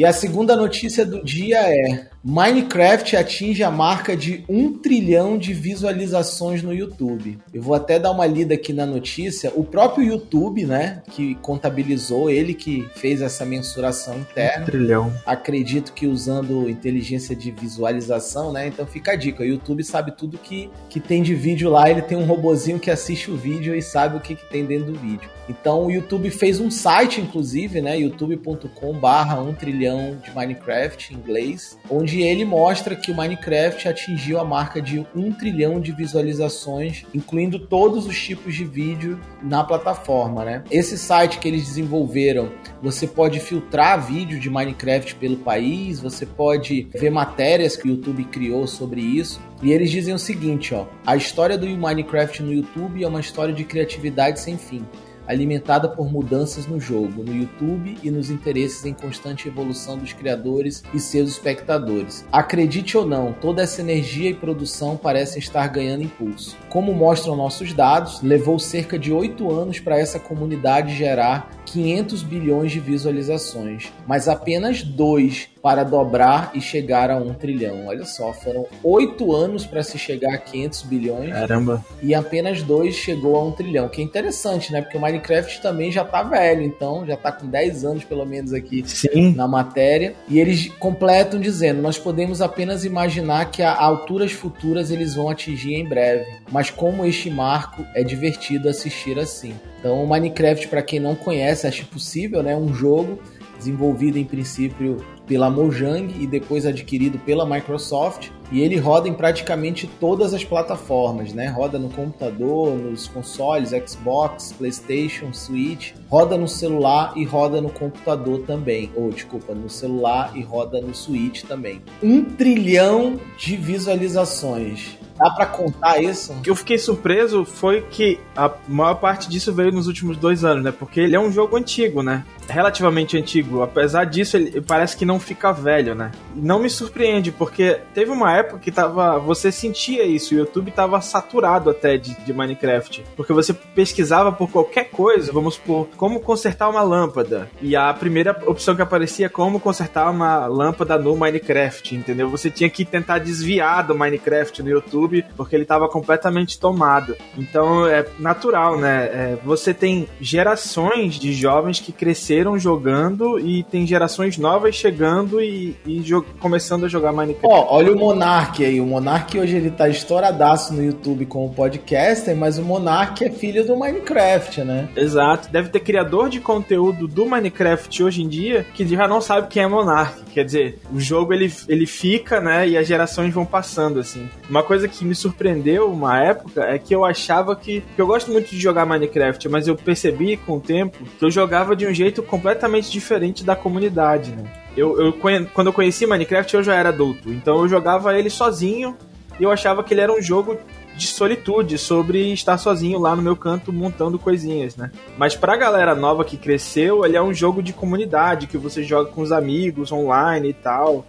E 0.00 0.04
a 0.06 0.14
segunda 0.14 0.56
notícia 0.56 1.04
do 1.04 1.22
dia 1.22 1.58
é: 1.58 2.06
Minecraft 2.24 3.18
atinge 3.18 3.62
a 3.62 3.70
marca 3.70 4.16
de 4.16 4.42
um 4.48 4.78
trilhão 4.78 5.36
de 5.36 5.52
visualizações 5.52 6.62
no 6.62 6.72
YouTube. 6.72 7.36
Eu 7.52 7.60
vou 7.60 7.74
até 7.74 7.98
dar 7.98 8.10
uma 8.10 8.24
lida 8.24 8.54
aqui 8.54 8.72
na 8.72 8.86
notícia. 8.86 9.52
O 9.54 9.62
próprio 9.62 10.06
YouTube, 10.06 10.64
né, 10.64 11.02
que 11.10 11.34
contabilizou, 11.42 12.30
ele 12.30 12.54
que 12.54 12.88
fez 12.94 13.20
essa 13.20 13.44
mensuração 13.44 14.20
interna. 14.20 14.62
Um 14.62 14.66
trilhão. 14.66 15.12
Acredito 15.26 15.92
que 15.92 16.06
usando 16.06 16.66
inteligência 16.70 17.36
de 17.36 17.50
visualização, 17.50 18.54
né? 18.54 18.68
Então 18.68 18.86
fica 18.86 19.12
a 19.12 19.16
dica: 19.16 19.42
o 19.42 19.46
YouTube 19.46 19.84
sabe 19.84 20.12
tudo 20.12 20.38
que, 20.38 20.70
que 20.88 20.98
tem 20.98 21.22
de 21.22 21.34
vídeo 21.34 21.68
lá. 21.68 21.90
Ele 21.90 22.00
tem 22.00 22.16
um 22.16 22.24
robozinho 22.24 22.78
que 22.78 22.90
assiste 22.90 23.30
o 23.30 23.36
vídeo 23.36 23.74
e 23.74 23.82
sabe 23.82 24.16
o 24.16 24.20
que, 24.20 24.34
que 24.34 24.48
tem 24.48 24.64
dentro 24.64 24.92
do 24.92 24.98
vídeo. 24.98 25.28
Então 25.46 25.84
o 25.86 25.90
YouTube 25.90 26.30
fez 26.30 26.58
um 26.58 26.70
site, 26.70 27.20
inclusive, 27.20 27.82
né? 27.82 27.98
youtube.com/barra 27.98 29.42
um 29.42 29.52
trilhão 29.52 29.89
de 30.22 30.34
Minecraft 30.34 31.12
em 31.12 31.16
inglês, 31.16 31.78
onde 31.90 32.22
ele 32.22 32.44
mostra 32.44 32.96
que 32.96 33.10
o 33.10 33.14
Minecraft 33.14 33.88
atingiu 33.88 34.38
a 34.38 34.44
marca 34.44 34.80
de 34.80 35.04
um 35.14 35.32
trilhão 35.32 35.80
de 35.80 35.92
visualizações, 35.92 37.04
incluindo 37.14 37.58
todos 37.58 38.06
os 38.06 38.18
tipos 38.18 38.54
de 38.54 38.64
vídeo 38.64 39.20
na 39.42 39.64
plataforma, 39.64 40.44
né? 40.44 40.62
Esse 40.70 40.98
site 40.98 41.38
que 41.38 41.48
eles 41.48 41.64
desenvolveram, 41.64 42.50
você 42.82 43.06
pode 43.06 43.40
filtrar 43.40 44.04
vídeo 44.04 44.38
de 44.38 44.50
Minecraft 44.50 45.14
pelo 45.16 45.36
país, 45.36 46.00
você 46.00 46.26
pode 46.26 46.88
ver 46.94 47.10
matérias 47.10 47.76
que 47.76 47.88
o 47.88 47.90
YouTube 47.90 48.24
criou 48.24 48.66
sobre 48.66 49.00
isso. 49.00 49.40
E 49.62 49.72
eles 49.72 49.90
dizem 49.90 50.14
o 50.14 50.18
seguinte, 50.18 50.74
ó: 50.74 50.86
a 51.06 51.16
história 51.16 51.58
do 51.58 51.66
Minecraft 51.66 52.42
no 52.42 52.52
YouTube 52.52 53.04
é 53.04 53.08
uma 53.08 53.20
história 53.20 53.52
de 53.52 53.64
criatividade 53.64 54.40
sem 54.40 54.56
fim 54.56 54.84
alimentada 55.30 55.88
por 55.88 56.10
mudanças 56.10 56.66
no 56.66 56.80
jogo, 56.80 57.22
no 57.22 57.34
YouTube 57.34 57.96
e 58.02 58.10
nos 58.10 58.30
interesses 58.30 58.84
em 58.84 58.92
constante 58.92 59.46
evolução 59.46 59.96
dos 59.96 60.12
criadores 60.12 60.82
e 60.92 60.98
seus 60.98 61.30
espectadores. 61.30 62.24
Acredite 62.32 62.96
ou 62.96 63.06
não, 63.06 63.32
toda 63.32 63.62
essa 63.62 63.80
energia 63.80 64.30
e 64.30 64.34
produção 64.34 64.96
parecem 64.96 65.38
estar 65.38 65.66
ganhando 65.68 66.02
impulso. 66.02 66.56
Como 66.68 66.92
mostram 66.92 67.36
nossos 67.36 67.72
dados, 67.72 68.20
levou 68.22 68.58
cerca 68.58 68.98
de 68.98 69.12
oito 69.12 69.50
anos 69.50 69.78
para 69.78 69.98
essa 69.98 70.18
comunidade 70.18 70.96
gerar 70.96 71.50
500 71.64 72.22
bilhões 72.24 72.72
de 72.72 72.80
visualizações, 72.80 73.92
mas 74.06 74.26
apenas 74.26 74.82
dois 74.82 75.48
para 75.62 75.84
dobrar 75.84 76.50
e 76.54 76.60
chegar 76.60 77.10
a 77.10 77.16
um 77.16 77.34
trilhão. 77.34 77.86
Olha 77.86 78.04
só, 78.04 78.32
foram 78.32 78.66
oito 78.82 79.34
anos 79.34 79.66
para 79.66 79.82
se 79.82 79.98
chegar 79.98 80.34
a 80.34 80.38
500 80.38 80.82
bilhões. 80.82 81.32
Caramba! 81.32 81.84
E 82.02 82.14
apenas 82.14 82.62
dois 82.62 82.94
chegou 82.94 83.36
a 83.36 83.44
um 83.44 83.52
trilhão, 83.52 83.88
que 83.88 84.00
é 84.00 84.04
interessante, 84.04 84.72
né? 84.72 84.80
Porque 84.80 84.96
o 84.96 85.00
Minecraft 85.00 85.60
também 85.60 85.92
já 85.92 86.04
tá 86.04 86.22
velho, 86.22 86.62
então 86.62 87.06
já 87.06 87.16
tá 87.16 87.30
com 87.30 87.46
10 87.46 87.84
anos 87.84 88.04
pelo 88.04 88.24
menos 88.24 88.52
aqui 88.52 88.82
Sim. 88.86 89.34
na 89.34 89.46
matéria. 89.46 90.14
E 90.28 90.38
eles 90.38 90.68
completam 90.78 91.40
dizendo: 91.40 91.82
nós 91.82 91.98
podemos 91.98 92.40
apenas 92.40 92.84
imaginar 92.84 93.50
que 93.50 93.62
a 93.62 93.74
alturas 93.74 94.32
futuras 94.32 94.90
eles 94.90 95.14
vão 95.14 95.28
atingir 95.28 95.74
em 95.74 95.88
breve, 95.88 96.26
mas 96.50 96.70
como 96.70 97.04
este 97.04 97.30
marco 97.30 97.84
é 97.94 98.02
divertido 98.02 98.68
assistir 98.68 99.18
assim. 99.18 99.54
Então, 99.78 100.02
o 100.02 100.06
Minecraft, 100.06 100.68
para 100.68 100.82
quem 100.82 101.00
não 101.00 101.14
conhece, 101.14 101.66
acho 101.66 101.86
possível, 101.86 102.42
né? 102.42 102.54
Um 102.54 102.72
jogo 102.74 103.18
desenvolvido 103.60 104.18
em 104.18 104.24
princípio 104.24 104.96
pela 105.26 105.48
Mojang 105.48 106.12
e 106.18 106.26
depois 106.26 106.66
adquirido 106.66 107.18
pela 107.20 107.46
Microsoft. 107.46 108.30
E 108.50 108.60
ele 108.60 108.76
roda 108.76 109.08
em 109.08 109.14
praticamente 109.14 109.88
todas 110.00 110.34
as 110.34 110.42
plataformas, 110.42 111.32
né? 111.32 111.46
Roda 111.46 111.78
no 111.78 111.88
computador, 111.88 112.76
nos 112.76 113.06
consoles, 113.06 113.70
Xbox, 113.70 114.52
PlayStation, 114.52 115.32
Switch, 115.32 115.92
roda 116.08 116.36
no 116.36 116.48
celular 116.48 117.12
e 117.14 117.24
roda 117.24 117.60
no 117.60 117.70
computador 117.70 118.40
também. 118.40 118.90
Ou, 118.96 119.10
desculpa, 119.10 119.54
no 119.54 119.70
celular 119.70 120.32
e 120.34 120.42
roda 120.42 120.80
no 120.80 120.92
Switch 120.92 121.44
também. 121.44 121.80
Um 122.02 122.24
trilhão 122.24 123.20
de 123.38 123.54
visualizações. 123.56 124.98
Dá 125.20 125.30
para 125.30 125.46
contar 125.46 126.02
isso? 126.02 126.32
O 126.32 126.40
que 126.40 126.48
eu 126.50 126.56
fiquei 126.56 126.78
surpreso 126.78 127.44
foi 127.44 127.82
que 127.82 128.18
a 128.34 128.50
maior 128.66 128.94
parte 128.94 129.28
disso 129.28 129.52
veio 129.52 129.70
nos 129.70 129.86
últimos 129.86 130.16
dois 130.16 130.44
anos, 130.44 130.64
né? 130.64 130.72
Porque 130.72 130.98
ele 130.98 131.14
é 131.14 131.20
um 131.20 131.30
jogo 131.30 131.56
antigo, 131.56 132.02
né? 132.02 132.24
relativamente 132.50 133.16
antigo. 133.16 133.62
Apesar 133.62 134.04
disso, 134.04 134.36
ele 134.36 134.60
parece 134.60 134.96
que 134.96 135.04
não 135.04 135.18
fica 135.18 135.52
velho, 135.52 135.94
né? 135.94 136.10
Não 136.34 136.58
me 136.58 136.68
surpreende, 136.68 137.32
porque 137.32 137.78
teve 137.94 138.10
uma 138.10 138.36
época 138.36 138.58
que 138.58 138.70
tava. 138.70 139.18
Você 139.18 139.50
sentia 139.50 140.04
isso, 140.04 140.34
o 140.34 140.38
YouTube 140.38 140.70
tava 140.70 141.00
saturado 141.00 141.70
até 141.70 141.96
de, 141.96 142.14
de 142.20 142.32
Minecraft. 142.32 143.04
Porque 143.16 143.32
você 143.32 143.54
pesquisava 143.54 144.32
por 144.32 144.50
qualquer 144.50 144.90
coisa, 144.90 145.32
vamos 145.32 145.56
por 145.56 145.88
como 145.96 146.20
consertar 146.20 146.68
uma 146.68 146.82
lâmpada. 146.82 147.48
E 147.62 147.76
a 147.76 147.92
primeira 147.94 148.36
opção 148.46 148.74
que 148.74 148.82
aparecia 148.82 149.28
como 149.28 149.60
consertar 149.60 150.10
uma 150.10 150.46
lâmpada 150.46 150.98
no 150.98 151.16
Minecraft, 151.16 151.94
entendeu? 151.94 152.28
Você 152.28 152.50
tinha 152.50 152.68
que 152.68 152.84
tentar 152.84 153.18
desviar 153.18 153.86
do 153.86 153.94
Minecraft 153.94 154.62
no 154.62 154.70
YouTube, 154.70 155.09
porque 155.36 155.56
ele 155.56 155.64
tava 155.64 155.88
completamente 155.88 156.58
tomado. 156.58 157.16
Então 157.36 157.86
é 157.86 158.06
natural, 158.18 158.78
né? 158.78 159.04
É, 159.06 159.38
você 159.44 159.72
tem 159.72 160.08
gerações 160.20 161.14
de 161.14 161.32
jovens 161.32 161.80
que 161.80 161.92
cresceram 161.92 162.58
jogando 162.58 163.38
e 163.38 163.62
tem 163.64 163.86
gerações 163.86 164.38
novas 164.38 164.74
chegando 164.74 165.40
e, 165.40 165.76
e 165.86 166.02
começando 166.38 166.84
a 166.84 166.88
jogar 166.88 167.12
Minecraft. 167.12 167.46
Ó, 167.46 167.76
olha 167.76 167.92
o 167.92 167.98
Monark 167.98 168.64
aí. 168.64 168.80
O 168.80 168.86
Monark 168.86 169.38
hoje 169.38 169.56
ele 169.56 169.70
tá 169.70 169.88
estouradaço 169.88 170.74
no 170.74 170.82
YouTube 170.82 171.26
como 171.26 171.52
podcaster, 171.52 172.36
mas 172.36 172.58
o 172.58 172.62
Monark 172.62 173.24
é 173.24 173.30
filho 173.30 173.66
do 173.66 173.76
Minecraft, 173.76 174.62
né? 174.62 174.88
Exato. 174.96 175.50
Deve 175.50 175.68
ter 175.68 175.80
criador 175.80 176.28
de 176.28 176.40
conteúdo 176.40 177.06
do 177.06 177.26
Minecraft 177.26 178.02
hoje 178.02 178.22
em 178.22 178.28
dia 178.28 178.66
que 178.74 178.86
já 178.86 179.06
não 179.06 179.20
sabe 179.20 179.48
quem 179.48 179.62
é 179.62 179.66
Monark. 179.66 180.20
Quer 180.32 180.44
dizer, 180.44 180.78
o 180.92 181.00
jogo 181.00 181.32
ele, 181.32 181.52
ele 181.68 181.86
fica, 181.86 182.40
né? 182.40 182.68
E 182.68 182.76
as 182.76 182.86
gerações 182.86 183.32
vão 183.32 183.44
passando, 183.44 183.98
assim. 183.98 184.28
Uma 184.48 184.62
coisa 184.62 184.88
que 184.88 185.04
me 185.04 185.14
surpreendeu 185.14 185.90
uma 185.90 186.22
época 186.22 186.64
é 186.64 186.78
que 186.78 186.94
eu 186.94 187.04
achava 187.04 187.54
que. 187.56 187.82
que 187.94 188.00
eu 188.00 188.06
gosto 188.06 188.30
muito 188.30 188.50
de 188.50 188.60
jogar 188.60 188.86
Minecraft, 188.86 189.48
mas 189.48 189.66
eu 189.66 189.76
percebi 189.76 190.36
com 190.36 190.56
o 190.56 190.60
tempo 190.60 190.98
que 191.18 191.24
eu 191.24 191.30
jogava 191.30 191.74
de 191.74 191.86
um 191.86 191.92
jeito 191.94 192.22
completamente 192.22 192.90
diferente 192.90 193.44
da 193.44 193.56
comunidade, 193.56 194.30
né? 194.30 194.44
Eu, 194.76 195.00
eu, 195.00 195.12
quando 195.12 195.66
eu 195.66 195.72
conheci 195.72 196.06
Minecraft, 196.06 196.54
eu 196.54 196.62
já 196.62 196.74
era 196.74 196.90
adulto. 196.90 197.30
Então 197.30 197.58
eu 197.58 197.68
jogava 197.68 198.16
ele 198.18 198.30
sozinho 198.30 198.96
e 199.38 199.42
eu 199.42 199.50
achava 199.50 199.82
que 199.82 199.94
ele 199.94 200.00
era 200.00 200.12
um 200.12 200.22
jogo 200.22 200.58
de 200.96 201.06
solitude, 201.06 201.78
sobre 201.78 202.32
estar 202.32 202.58
sozinho 202.58 202.98
lá 202.98 203.16
no 203.16 203.22
meu 203.22 203.36
canto 203.36 203.72
montando 203.72 204.18
coisinhas, 204.18 204.76
né? 204.76 204.90
Mas 205.16 205.34
pra 205.34 205.56
galera 205.56 205.94
nova 205.94 206.24
que 206.24 206.36
cresceu, 206.36 207.04
ele 207.04 207.16
é 207.16 207.22
um 207.22 207.32
jogo 207.32 207.62
de 207.62 207.72
comunidade, 207.72 208.46
que 208.46 208.58
você 208.58 208.82
joga 208.82 209.10
com 209.10 209.22
os 209.22 209.32
amigos 209.32 209.92
online 209.92 210.50
e 210.50 210.54
tal. 210.54 211.06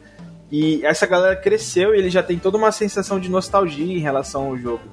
E 0.52 0.86
essa 0.86 1.06
galera 1.06 1.36
cresceu 1.36 1.96
e 1.96 1.98
ele 1.98 2.10
já 2.10 2.22
tem 2.22 2.38
toda 2.38 2.58
uma 2.58 2.72
sensação 2.72 3.20
de 3.20 3.30
nostalgia 3.30 3.96
em 3.96 4.00
relação 4.00 4.48
ao 4.48 4.58
jogo. 4.58 4.84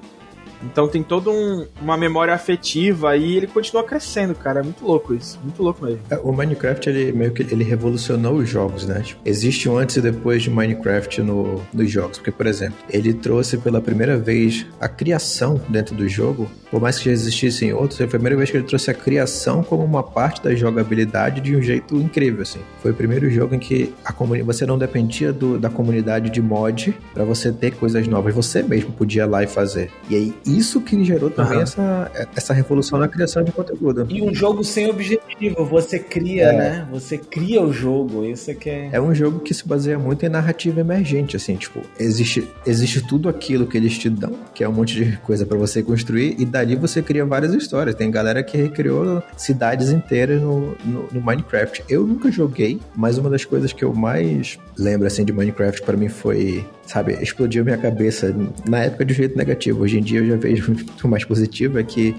Então 0.63 0.87
tem 0.87 1.03
toda 1.03 1.29
um, 1.29 1.65
uma 1.81 1.97
memória 1.97 2.33
afetiva 2.33 3.15
e 3.15 3.37
ele 3.37 3.47
continua 3.47 3.83
crescendo, 3.83 4.35
cara. 4.35 4.59
É 4.59 4.63
muito 4.63 4.85
louco 4.85 5.13
isso. 5.13 5.39
Muito 5.43 5.61
louco 5.61 5.85
mesmo. 5.85 6.01
É, 6.09 6.17
o 6.17 6.31
Minecraft, 6.31 6.89
ele 6.89 7.11
meio 7.11 7.31
que 7.31 7.41
ele 7.41 7.63
revolucionou 7.63 8.35
os 8.35 8.49
jogos, 8.49 8.85
né? 8.85 9.01
Tipo, 9.01 9.21
existe 9.25 9.69
um 9.69 9.77
antes 9.77 9.97
e 9.97 10.01
depois 10.01 10.43
de 10.43 10.49
Minecraft 10.49 11.21
no, 11.21 11.61
nos 11.73 11.89
jogos. 11.89 12.17
Porque, 12.17 12.31
por 12.31 12.47
exemplo, 12.47 12.77
ele 12.89 13.13
trouxe 13.13 13.57
pela 13.57 13.81
primeira 13.81 14.17
vez 14.17 14.65
a 14.79 14.87
criação 14.87 15.59
dentro 15.69 15.95
do 15.95 16.07
jogo. 16.07 16.49
Por 16.69 16.79
mais 16.79 16.97
que 16.97 17.05
já 17.05 17.11
existissem 17.11 17.73
outros, 17.73 17.97
foi 17.97 18.05
a 18.05 18.09
primeira 18.09 18.35
vez 18.35 18.51
que 18.51 18.57
ele 18.57 18.65
trouxe 18.65 18.91
a 18.91 18.93
criação 18.93 19.63
como 19.63 19.83
uma 19.83 20.03
parte 20.03 20.43
da 20.43 20.53
jogabilidade 20.53 21.41
de 21.41 21.55
um 21.55 21.61
jeito 21.61 21.95
incrível, 21.95 22.43
assim. 22.43 22.59
Foi 22.81 22.91
o 22.91 22.93
primeiro 22.93 23.29
jogo 23.29 23.55
em 23.55 23.59
que 23.59 23.93
a 24.05 24.13
você 24.43 24.65
não 24.65 24.77
dependia 24.77 25.31
do, 25.31 25.57
da 25.57 25.69
comunidade 25.69 26.29
de 26.29 26.41
mod 26.41 26.95
para 27.13 27.23
você 27.23 27.51
ter 27.51 27.71
coisas 27.71 28.07
novas. 28.07 28.33
Você 28.35 28.61
mesmo 28.61 28.91
podia 28.91 29.23
ir 29.23 29.25
lá 29.25 29.43
e 29.43 29.47
fazer. 29.47 29.89
E 30.09 30.15
aí 30.15 30.33
isso 30.57 30.81
que 30.81 31.03
gerou 31.03 31.29
também 31.29 31.57
uhum. 31.57 31.63
essa, 31.63 32.11
essa 32.35 32.53
revolução 32.53 32.99
na 32.99 33.07
criação 33.07 33.43
de 33.43 33.51
conteúdo. 33.51 34.07
E 34.09 34.21
um 34.21 34.33
jogo 34.33 34.63
sem 34.63 34.89
objetivo, 34.89 35.65
você 35.65 35.99
cria, 35.99 36.45
é. 36.45 36.57
né? 36.57 36.87
Você 36.91 37.17
cria 37.17 37.61
o 37.61 37.71
jogo, 37.71 38.25
isso 38.25 38.51
é 38.51 38.53
que 38.53 38.69
é... 38.69 38.89
É 38.91 39.01
um 39.01 39.13
jogo 39.13 39.39
que 39.39 39.53
se 39.53 39.67
baseia 39.67 39.97
muito 39.97 40.25
em 40.25 40.29
narrativa 40.29 40.79
emergente, 40.79 41.35
assim, 41.35 41.55
tipo, 41.55 41.81
existe, 41.99 42.47
existe 42.65 43.05
tudo 43.07 43.29
aquilo 43.29 43.67
que 43.67 43.77
eles 43.77 43.97
te 43.97 44.09
dão, 44.09 44.33
que 44.53 44.63
é 44.63 44.69
um 44.69 44.73
monte 44.73 44.95
de 44.95 45.17
coisa 45.17 45.45
para 45.45 45.57
você 45.57 45.81
construir, 45.83 46.35
e 46.39 46.45
dali 46.45 46.75
você 46.75 47.01
cria 47.01 47.25
várias 47.25 47.53
histórias. 47.53 47.95
Tem 47.95 48.09
galera 48.09 48.43
que 48.43 48.57
recriou 48.57 49.23
cidades 49.37 49.89
inteiras 49.89 50.41
no, 50.41 50.75
no, 50.83 51.07
no 51.11 51.21
Minecraft. 51.21 51.83
Eu 51.89 52.05
nunca 52.05 52.31
joguei, 52.31 52.79
mas 52.95 53.17
uma 53.17 53.29
das 53.29 53.45
coisas 53.45 53.73
que 53.73 53.83
eu 53.83 53.93
mais 53.93 54.57
lembro, 54.77 55.07
assim, 55.07 55.23
de 55.23 55.33
Minecraft 55.33 55.81
para 55.81 55.97
mim 55.97 56.09
foi 56.09 56.65
sabe, 56.89 57.13
explodiu 57.21 57.63
minha 57.63 57.77
cabeça 57.77 58.35
na 58.67 58.79
época 58.79 59.05
de 59.05 59.13
jeito 59.13 59.37
negativo. 59.37 59.83
Hoje 59.83 59.99
em 59.99 60.01
dia 60.01 60.21
eu 60.21 60.27
já 60.27 60.35
vejo 60.37 60.73
muito 60.73 61.07
mais 61.07 61.23
positivo, 61.23 61.79
é 61.79 61.83
que 61.83 62.15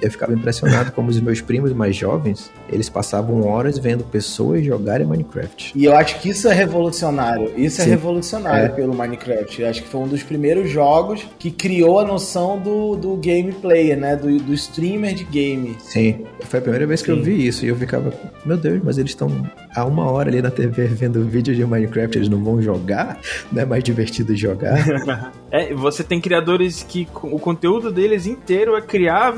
eu 0.00 0.10
ficava 0.10 0.32
impressionado 0.32 0.92
como 0.92 1.10
os 1.10 1.20
meus 1.20 1.40
primos 1.40 1.72
mais 1.72 1.96
jovens, 1.96 2.50
eles 2.68 2.88
passavam 2.88 3.42
horas 3.46 3.78
vendo 3.78 4.04
pessoas 4.04 4.64
jogarem 4.64 5.06
Minecraft. 5.06 5.72
E 5.74 5.84
eu 5.84 5.96
acho 5.96 6.20
que 6.20 6.30
isso 6.30 6.48
é 6.48 6.54
revolucionário. 6.54 7.52
Isso 7.56 7.80
é 7.80 7.84
Sim. 7.84 7.90
é 7.90 7.94
revolucionário 7.94 8.66
é. 8.66 8.68
pelo 8.68 8.94
Minecraft. 8.94 9.62
Eu 9.62 9.68
acho 9.68 9.82
que 9.82 9.88
foi 9.88 10.00
um 10.00 10.08
dos 10.08 10.22
primeiros 10.22 10.70
jogos 10.70 11.26
que 11.38 11.50
criou 11.50 12.00
a 12.00 12.04
noção 12.04 12.58
do, 12.58 12.96
do 12.96 13.16
gameplay, 13.16 13.94
né? 13.96 14.16
Do, 14.16 14.36
do 14.38 14.54
streamer 14.54 15.14
de 15.14 15.24
game. 15.24 15.76
Sim. 15.80 16.24
Foi 16.40 16.58
a 16.58 16.62
primeira 16.62 16.86
vez 16.86 17.02
que 17.02 17.10
Sim. 17.10 17.18
eu 17.18 17.24
vi 17.24 17.46
isso 17.46 17.64
e 17.64 17.68
eu 17.68 17.76
ficava, 17.76 18.12
meu 18.44 18.56
Deus, 18.56 18.80
mas 18.82 18.98
eles 18.98 19.12
estão 19.12 19.30
há 19.74 19.84
uma 19.84 20.10
hora 20.10 20.28
ali 20.28 20.40
na 20.40 20.50
TV 20.50 20.86
vendo 20.86 21.24
vídeo 21.24 21.54
de 21.54 21.64
Minecraft, 21.64 22.18
eles 22.18 22.28
não 22.28 22.42
vão 22.42 22.60
jogar? 22.60 23.18
Não 23.50 23.62
é 23.62 23.64
mais 23.64 23.82
divertido 23.82 24.34
jogar? 24.36 25.32
é, 25.50 25.74
você 25.74 26.04
tem 26.04 26.20
criadores 26.20 26.82
que 26.82 27.08
o 27.22 27.38
conteúdo 27.38 27.90
deles 27.90 28.26
inteiro 28.26 28.76
é 28.76 28.80
criar 28.80 29.32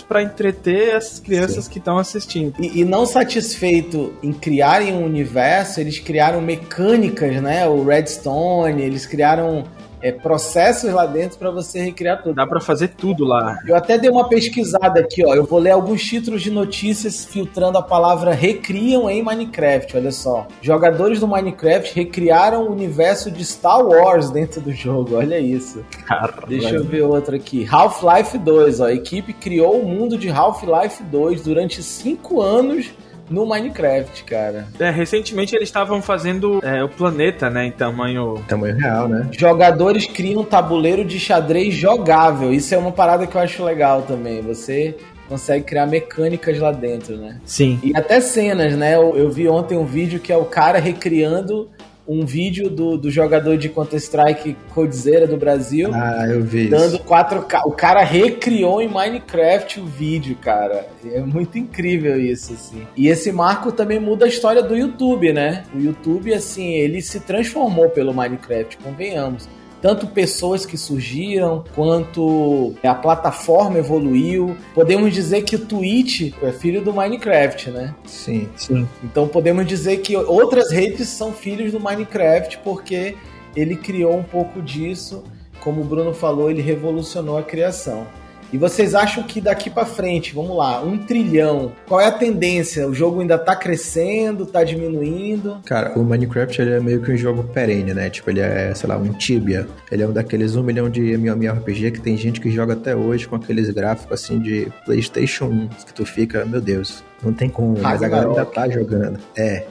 para 0.00 0.22
entreter 0.22 0.94
as 0.94 1.18
crianças 1.20 1.64
Sim. 1.64 1.70
que 1.70 1.78
estão 1.78 1.98
assistindo. 1.98 2.54
E, 2.58 2.80
e, 2.80 2.84
não 2.84 3.06
satisfeito 3.06 4.14
em 4.22 4.32
criarem 4.32 4.92
um 4.94 5.04
universo, 5.04 5.80
eles 5.80 5.98
criaram 5.98 6.40
mecânicas, 6.40 7.42
né? 7.42 7.66
O 7.68 7.84
Redstone, 7.84 8.82
eles 8.82 9.06
criaram 9.06 9.64
é, 10.00 10.12
processos 10.12 10.92
lá 10.92 11.06
dentro 11.06 11.38
para 11.38 11.50
você 11.50 11.80
recriar 11.80 12.22
tudo. 12.22 12.34
Dá 12.34 12.46
para 12.46 12.60
fazer 12.60 12.88
tudo 12.88 13.24
lá. 13.24 13.58
Eu 13.66 13.76
até 13.76 13.98
dei 13.98 14.10
uma 14.10 14.28
pesquisada 14.28 15.00
aqui, 15.00 15.24
ó. 15.24 15.34
Eu 15.34 15.44
vou 15.44 15.58
ler 15.58 15.70
alguns 15.70 16.02
títulos 16.02 16.42
de 16.42 16.50
notícias 16.50 17.24
filtrando 17.24 17.78
a 17.78 17.82
palavra 17.82 18.32
recriam 18.32 19.08
em 19.08 19.22
Minecraft. 19.22 19.96
Olha 19.96 20.12
só. 20.12 20.46
Jogadores 20.60 21.20
do 21.20 21.28
Minecraft 21.28 21.94
recriaram 21.94 22.64
o 22.66 22.72
universo 22.72 23.30
de 23.30 23.44
Star 23.44 23.84
Wars 23.84 24.30
dentro 24.30 24.60
do 24.60 24.72
jogo. 24.72 25.16
Olha 25.16 25.38
isso. 25.38 25.84
Caramba. 26.06 26.46
Deixa 26.48 26.70
eu 26.70 26.84
ver 26.84 27.02
outro 27.02 27.34
aqui. 27.34 27.66
Half-Life 27.70 28.38
2, 28.38 28.80
ó. 28.80 28.86
A 28.86 28.92
equipe 28.92 29.32
criou 29.32 29.80
o 29.80 29.88
mundo 29.88 30.16
de 30.18 30.28
Half-Life 30.28 31.02
2 31.04 31.42
durante 31.42 31.82
cinco 31.82 32.40
anos 32.40 32.92
no 33.28 33.46
Minecraft, 33.46 34.24
cara. 34.24 34.66
É, 34.78 34.90
recentemente 34.90 35.54
eles 35.54 35.68
estavam 35.68 36.00
fazendo 36.00 36.60
é, 36.62 36.82
o 36.82 36.88
planeta, 36.88 37.50
né, 37.50 37.66
em 37.66 37.72
tamanho... 37.72 38.42
Tamanho 38.48 38.76
real, 38.76 39.08
né? 39.08 39.28
Jogadores 39.32 40.06
criam 40.06 40.42
um 40.42 40.44
tabuleiro 40.44 41.04
de 41.04 41.18
xadrez 41.18 41.74
jogável. 41.74 42.52
Isso 42.52 42.74
é 42.74 42.78
uma 42.78 42.92
parada 42.92 43.26
que 43.26 43.36
eu 43.36 43.40
acho 43.40 43.64
legal 43.64 44.02
também. 44.02 44.40
Você 44.42 44.96
consegue 45.28 45.64
criar 45.64 45.86
mecânicas 45.86 46.58
lá 46.58 46.72
dentro, 46.72 47.16
né? 47.16 47.40
Sim. 47.44 47.80
E 47.82 47.96
até 47.96 48.20
cenas, 48.20 48.76
né? 48.76 48.94
Eu, 48.94 49.16
eu 49.16 49.30
vi 49.30 49.48
ontem 49.48 49.76
um 49.76 49.84
vídeo 49.84 50.20
que 50.20 50.32
é 50.32 50.36
o 50.36 50.44
cara 50.44 50.78
recriando 50.78 51.68
um 52.08 52.24
vídeo 52.24 52.70
do, 52.70 52.96
do 52.96 53.10
jogador 53.10 53.56
de 53.56 53.68
Counter-Strike 53.68 54.56
Codezera 54.72 55.26
do 55.26 55.36
Brasil. 55.36 55.90
Ah, 55.92 56.26
eu 56.28 56.42
vi. 56.42 56.68
Dando 56.68 56.98
4K. 56.98 57.62
O 57.64 57.72
cara 57.72 58.02
recriou 58.02 58.80
em 58.80 58.88
Minecraft 58.88 59.80
o 59.80 59.86
vídeo, 59.86 60.36
cara. 60.36 60.86
É 61.04 61.20
muito 61.20 61.58
incrível 61.58 62.20
isso, 62.20 62.52
assim. 62.52 62.86
E 62.96 63.08
esse 63.08 63.32
marco 63.32 63.72
também 63.72 63.98
muda 63.98 64.24
a 64.24 64.28
história 64.28 64.62
do 64.62 64.76
YouTube, 64.76 65.32
né? 65.32 65.64
O 65.74 65.78
YouTube, 65.78 66.32
assim, 66.32 66.74
ele 66.74 67.02
se 67.02 67.20
transformou 67.20 67.88
pelo 67.88 68.14
Minecraft, 68.14 68.78
convenhamos 68.78 69.48
tanto 69.86 70.08
pessoas 70.08 70.66
que 70.66 70.76
surgiram, 70.76 71.62
quanto 71.72 72.74
a 72.82 72.92
plataforma 72.92 73.78
evoluiu. 73.78 74.56
Podemos 74.74 75.14
dizer 75.14 75.42
que 75.42 75.54
o 75.54 75.60
Twitch 75.60 76.32
é 76.42 76.50
filho 76.50 76.82
do 76.82 76.92
Minecraft, 76.92 77.70
né? 77.70 77.94
Sim, 78.04 78.48
sim. 78.56 78.88
Então 79.04 79.28
podemos 79.28 79.64
dizer 79.64 79.98
que 79.98 80.16
outras 80.16 80.72
redes 80.72 81.06
são 81.10 81.32
filhos 81.32 81.70
do 81.70 81.78
Minecraft 81.78 82.58
porque 82.64 83.14
ele 83.54 83.76
criou 83.76 84.16
um 84.16 84.24
pouco 84.24 84.60
disso. 84.60 85.22
Como 85.60 85.82
o 85.82 85.84
Bruno 85.84 86.12
falou, 86.12 86.50
ele 86.50 86.62
revolucionou 86.62 87.38
a 87.38 87.44
criação. 87.44 88.08
E 88.52 88.58
vocês 88.58 88.94
acham 88.94 89.22
que 89.24 89.40
daqui 89.40 89.68
para 89.68 89.84
frente, 89.84 90.34
vamos 90.34 90.56
lá, 90.56 90.82
um 90.82 90.98
trilhão, 90.98 91.72
qual 91.86 92.00
é 92.00 92.06
a 92.06 92.12
tendência? 92.12 92.86
O 92.86 92.94
jogo 92.94 93.20
ainda 93.20 93.38
tá 93.38 93.56
crescendo, 93.56 94.46
tá 94.46 94.62
diminuindo? 94.62 95.58
Cara, 95.64 95.98
o 95.98 96.04
Minecraft 96.04 96.60
ele 96.60 96.70
é 96.72 96.80
meio 96.80 97.02
que 97.02 97.10
um 97.10 97.16
jogo 97.16 97.44
perene, 97.44 97.92
né? 97.92 98.08
Tipo, 98.08 98.30
ele 98.30 98.40
é, 98.40 98.72
sei 98.74 98.88
lá, 98.88 98.96
um 98.96 99.12
Tibia. 99.12 99.66
Ele 99.90 100.02
é 100.02 100.06
um 100.06 100.12
daqueles 100.12 100.54
um 100.56 100.62
milhão 100.62 100.88
de 100.88 101.16
MMORPG 101.16 101.90
que 101.92 102.00
tem 102.00 102.16
gente 102.16 102.40
que 102.40 102.50
joga 102.50 102.74
até 102.74 102.94
hoje 102.94 103.26
com 103.26 103.36
aqueles 103.36 103.68
gráficos 103.70 104.12
assim 104.12 104.38
de 104.38 104.72
PlayStation 104.84 105.46
1, 105.46 105.68
que 105.86 105.94
tu 105.94 106.06
fica, 106.06 106.44
meu 106.44 106.60
Deus, 106.60 107.02
não 107.22 107.32
tem 107.32 107.48
como, 107.48 107.78
mas 107.80 108.02
a 108.02 108.08
galera 108.08 108.28
ainda 108.30 108.46
tá 108.46 108.68
jogando. 108.68 109.18
É, 109.36 109.66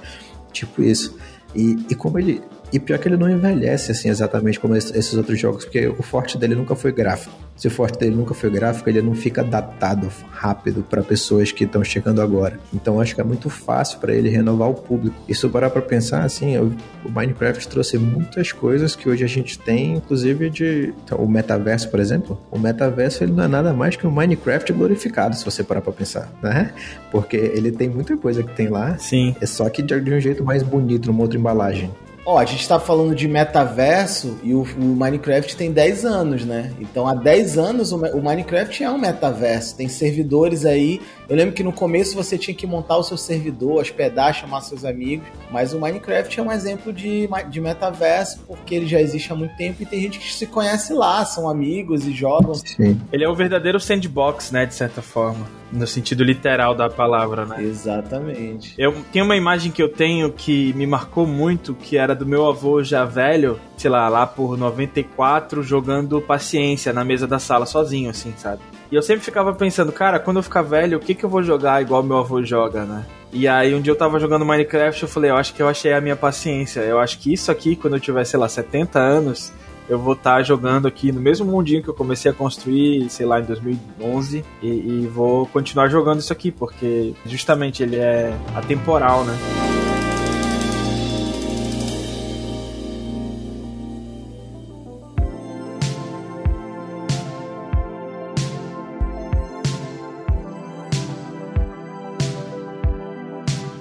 tipo 0.51 0.84
isso. 0.84 1.17
E, 1.55 1.77
e 1.89 1.96
como 1.96 2.20
ele 2.20 2.41
E 2.72 2.79
pior 2.79 3.00
que 3.00 3.07
ele 3.07 3.17
não 3.17 3.29
envelhece 3.29 3.91
assim 3.91 4.10
exatamente 4.10 4.60
como 4.60 4.75
esses 4.75 5.13
outros 5.13 5.39
jogos, 5.39 5.65
porque 5.65 5.88
o 5.88 6.03
forte 6.03 6.38
dele 6.38 6.55
nunca 6.55 6.75
foi 6.75 6.91
gráfico. 6.91 7.34
Se 7.55 7.67
o 7.69 7.72
forte 7.72 7.98
dele 7.98 8.15
nunca 8.15 8.34
foi 8.34 8.50
gráfico, 8.50 8.89
ele 8.89 9.01
não 9.01 9.15
fica 9.15 9.41
datado 9.41 10.12
rápido 10.29 10.84
para 10.89 11.01
pessoas 11.01 11.53
que 11.53 11.63
estão 11.63 11.84
chegando 11.84 12.22
agora. 12.22 12.60
Então 12.74 13.00
acho 13.00 13.15
que 13.15 13.22
é 13.22 13.24
muito 13.24 13.50
fácil 13.50 14.00
para 14.00 14.13
ele 14.13 14.27
renovar 14.27 14.69
o 14.69 14.74
público. 14.74 15.15
E 15.27 15.34
se 15.34 15.45
eu 15.45 15.50
parar 15.50 15.69
para 15.69 15.81
pensar, 15.81 16.24
assim, 16.24 16.57
o 16.57 16.75
Minecraft 17.10 17.65
trouxe 17.69 17.98
muitas 17.98 18.51
coisas 18.51 18.93
que 18.95 19.07
hoje 19.07 19.24
a 19.24 19.27
gente 19.27 19.57
tem, 19.57 19.93
inclusive 19.95 20.50
de 20.50 20.93
então, 21.05 21.17
o 21.19 21.29
metaverso, 21.29 21.89
por 21.89 22.00
exemplo. 22.00 22.38
O 22.51 22.60
metaverso 22.60 23.24
ele 23.24 23.31
não 23.31 23.45
é 23.45 23.48
nada 23.48 23.74
mais 23.74 23.95
que 23.95 24.05
um 24.05 24.12
Minecraft 24.12 24.74
glorificado, 24.74 25.36
se 25.36 25.45
você 25.45 25.63
parar 25.63 25.81
para 25.81 25.93
pensar, 25.93 26.29
né? 26.43 26.74
Porque 27.10 27.38
ele 27.38 27.72
tem 27.72 27.88
muita 27.88 28.17
coisa 28.17 28.43
que 28.43 28.53
tem 28.53 28.67
lá. 28.67 28.98
Sim. 28.98 29.34
É 29.39 29.45
só 29.45 29.69
que 29.69 29.81
de 29.81 30.13
um 30.13 30.19
jeito 30.19 30.43
mais 30.43 30.62
bonito, 30.62 31.07
numa 31.07 31.22
outra 31.22 31.39
embalagem. 31.39 31.89
Ó, 32.25 32.39
a 32.39 32.46
gente 32.46 32.67
tá 32.67 32.79
falando 32.79 33.13
de 33.13 33.27
metaverso 33.27 34.39
e 34.41 34.55
o, 34.55 34.63
o, 34.63 34.96
Minecraft 34.96 35.55
tem 35.55 35.72
10 35.72 36.05
anos, 36.05 36.44
né? 36.44 36.74
Então 36.79 37.08
há 37.08 37.13
10 37.13 37.58
anos 37.60 37.91
o, 37.91 37.98
o, 37.98 38.24
Minecraft 38.24 38.84
é 38.84 38.89
um 38.89 38.98
metaverso. 38.98 39.77
Tem 39.77 39.88
servidores 39.88 40.65
aí. 40.65 41.00
Eu 41.29 41.36
lembro 41.36 41.53
que 41.53 41.62
no 41.62 41.72
começo 41.72 42.15
você 42.15 42.36
tinha 42.36 42.55
que 42.55 42.65
montar 42.65 42.98
o 42.98 43.03
seu 43.03 43.15
servidor, 43.15 43.79
hospedar, 43.79 44.34
chamar 44.34 44.62
seus 44.62 44.84
amigos. 44.84 45.27
Mas 45.51 45.72
o 45.72 45.79
Minecraft 45.79 46.39
é 46.39 46.44
um 46.44 46.51
exemplo 46.51 46.91
de, 46.91 47.29
de 47.50 47.62
metaverso 47.62 48.39
porque 48.48 48.74
ele 48.74 48.88
já 48.88 49.00
existe 49.00 49.32
há 49.32 49.36
muito 49.36 49.55
tempo 49.55 49.84
e 49.84 49.86
tem 49.86 50.01
gente 50.01 50.17
que 50.17 50.34
se 50.34 50.48
conhece 50.48 50.94
lá, 50.94 51.24
são 51.25 51.48
amigos 51.48 52.08
e 52.08 52.12
jogam. 52.12 52.55
Sim. 52.55 53.00
Ele 53.13 53.24
é 53.24 53.29
o 53.29 53.36
verdadeiro 53.36 53.79
sandbox, 53.79 54.50
né? 54.50 54.65
De 54.65 54.74
certa 54.74 55.01
forma. 55.01 55.46
No 55.72 55.86
sentido 55.86 56.24
literal 56.24 56.74
da 56.74 56.89
palavra, 56.89 57.46
né? 57.46 57.62
Exatamente. 57.62 58.74
Eu 58.77 58.96
tenho 59.12 59.25
uma 59.25 59.36
imagem 59.36 59.72
que 59.72 59.82
eu 59.82 59.89
tenho 59.89 60.32
que 60.32 60.74
me 60.74 60.88
marcou 60.88 61.27
muito, 61.27 61.74
que 61.74 61.98
era 61.98 62.14
do 62.15 62.25
meu 62.25 62.48
avô 62.48 62.84
já 62.84 63.05
velho, 63.05 63.60
sei 63.77 63.89
lá, 63.89 64.07
lá 64.10 64.25
por 64.25 64.57
94, 64.57 65.62
jogando 65.62 66.22
paciência 66.22 66.93
na 66.93 67.03
mesa 67.03 67.27
da 67.27 67.39
sala 67.39 67.65
sozinho, 67.65 68.10
assim, 68.10 68.34
sabe? 68.38 68.62
E 68.91 68.95
eu 68.95 69.01
sempre 69.01 69.24
ficava 69.24 69.53
pensando, 69.53 69.91
cara, 69.91 70.19
quando 70.19 70.38
eu 70.38 70.43
ficar 70.43 70.62
velho, 70.62 70.98
o 70.98 71.01
que, 71.01 71.15
que 71.15 71.24
eu 71.24 71.29
vou 71.29 71.43
jogar 71.43 71.81
igual 71.81 72.03
meu 72.03 72.17
avô 72.17 72.43
joga, 72.43 72.86
né? 72.86 73.05
E 73.31 73.48
aí 73.48 73.75
um 73.75 73.81
dia 73.81 73.91
eu 73.91 73.98
tava 73.98 74.19
jogando 74.19 74.45
Minecraft, 74.45 75.03
eu 75.03 75.10
falei, 75.10 75.31
eu 75.31 75.36
acho 75.36 75.53
que 75.53 75.62
eu 75.62 75.67
achei 75.67 75.91
a 75.91 76.00
minha 76.00 76.15
paciência. 76.15 76.81
Eu 76.81 77.00
acho 77.00 77.19
que 77.19 77.34
isso 77.34 77.51
aqui, 77.51 77.75
quando 77.75 77.95
eu 77.95 78.00
tiver, 78.00 78.24
sei 78.24 78.39
lá, 78.39 78.48
70 78.48 78.98
anos, 78.98 79.51
eu 79.89 80.00
vou 80.00 80.13
estar 80.13 80.38
tá 80.38 80.43
jogando 80.43 80.88
aqui 80.88 81.12
no 81.12 81.22
mesmo 81.22 81.45
mundinho 81.45 81.84
que 81.84 81.89
eu 81.89 81.93
comecei 81.93 82.31
a 82.31 82.34
construir, 82.34 83.10
sei 83.10 83.25
lá, 83.25 83.39
em 83.39 83.43
2011, 83.43 84.43
e, 84.62 84.67
e 84.67 85.07
vou 85.07 85.45
continuar 85.48 85.89
jogando 85.89 86.19
isso 86.19 86.34
aqui, 86.34 86.51
porque 86.51 87.13
justamente 87.25 87.84
ele 87.84 87.98
é 87.98 88.36
atemporal, 88.55 89.24
né? 89.24 89.38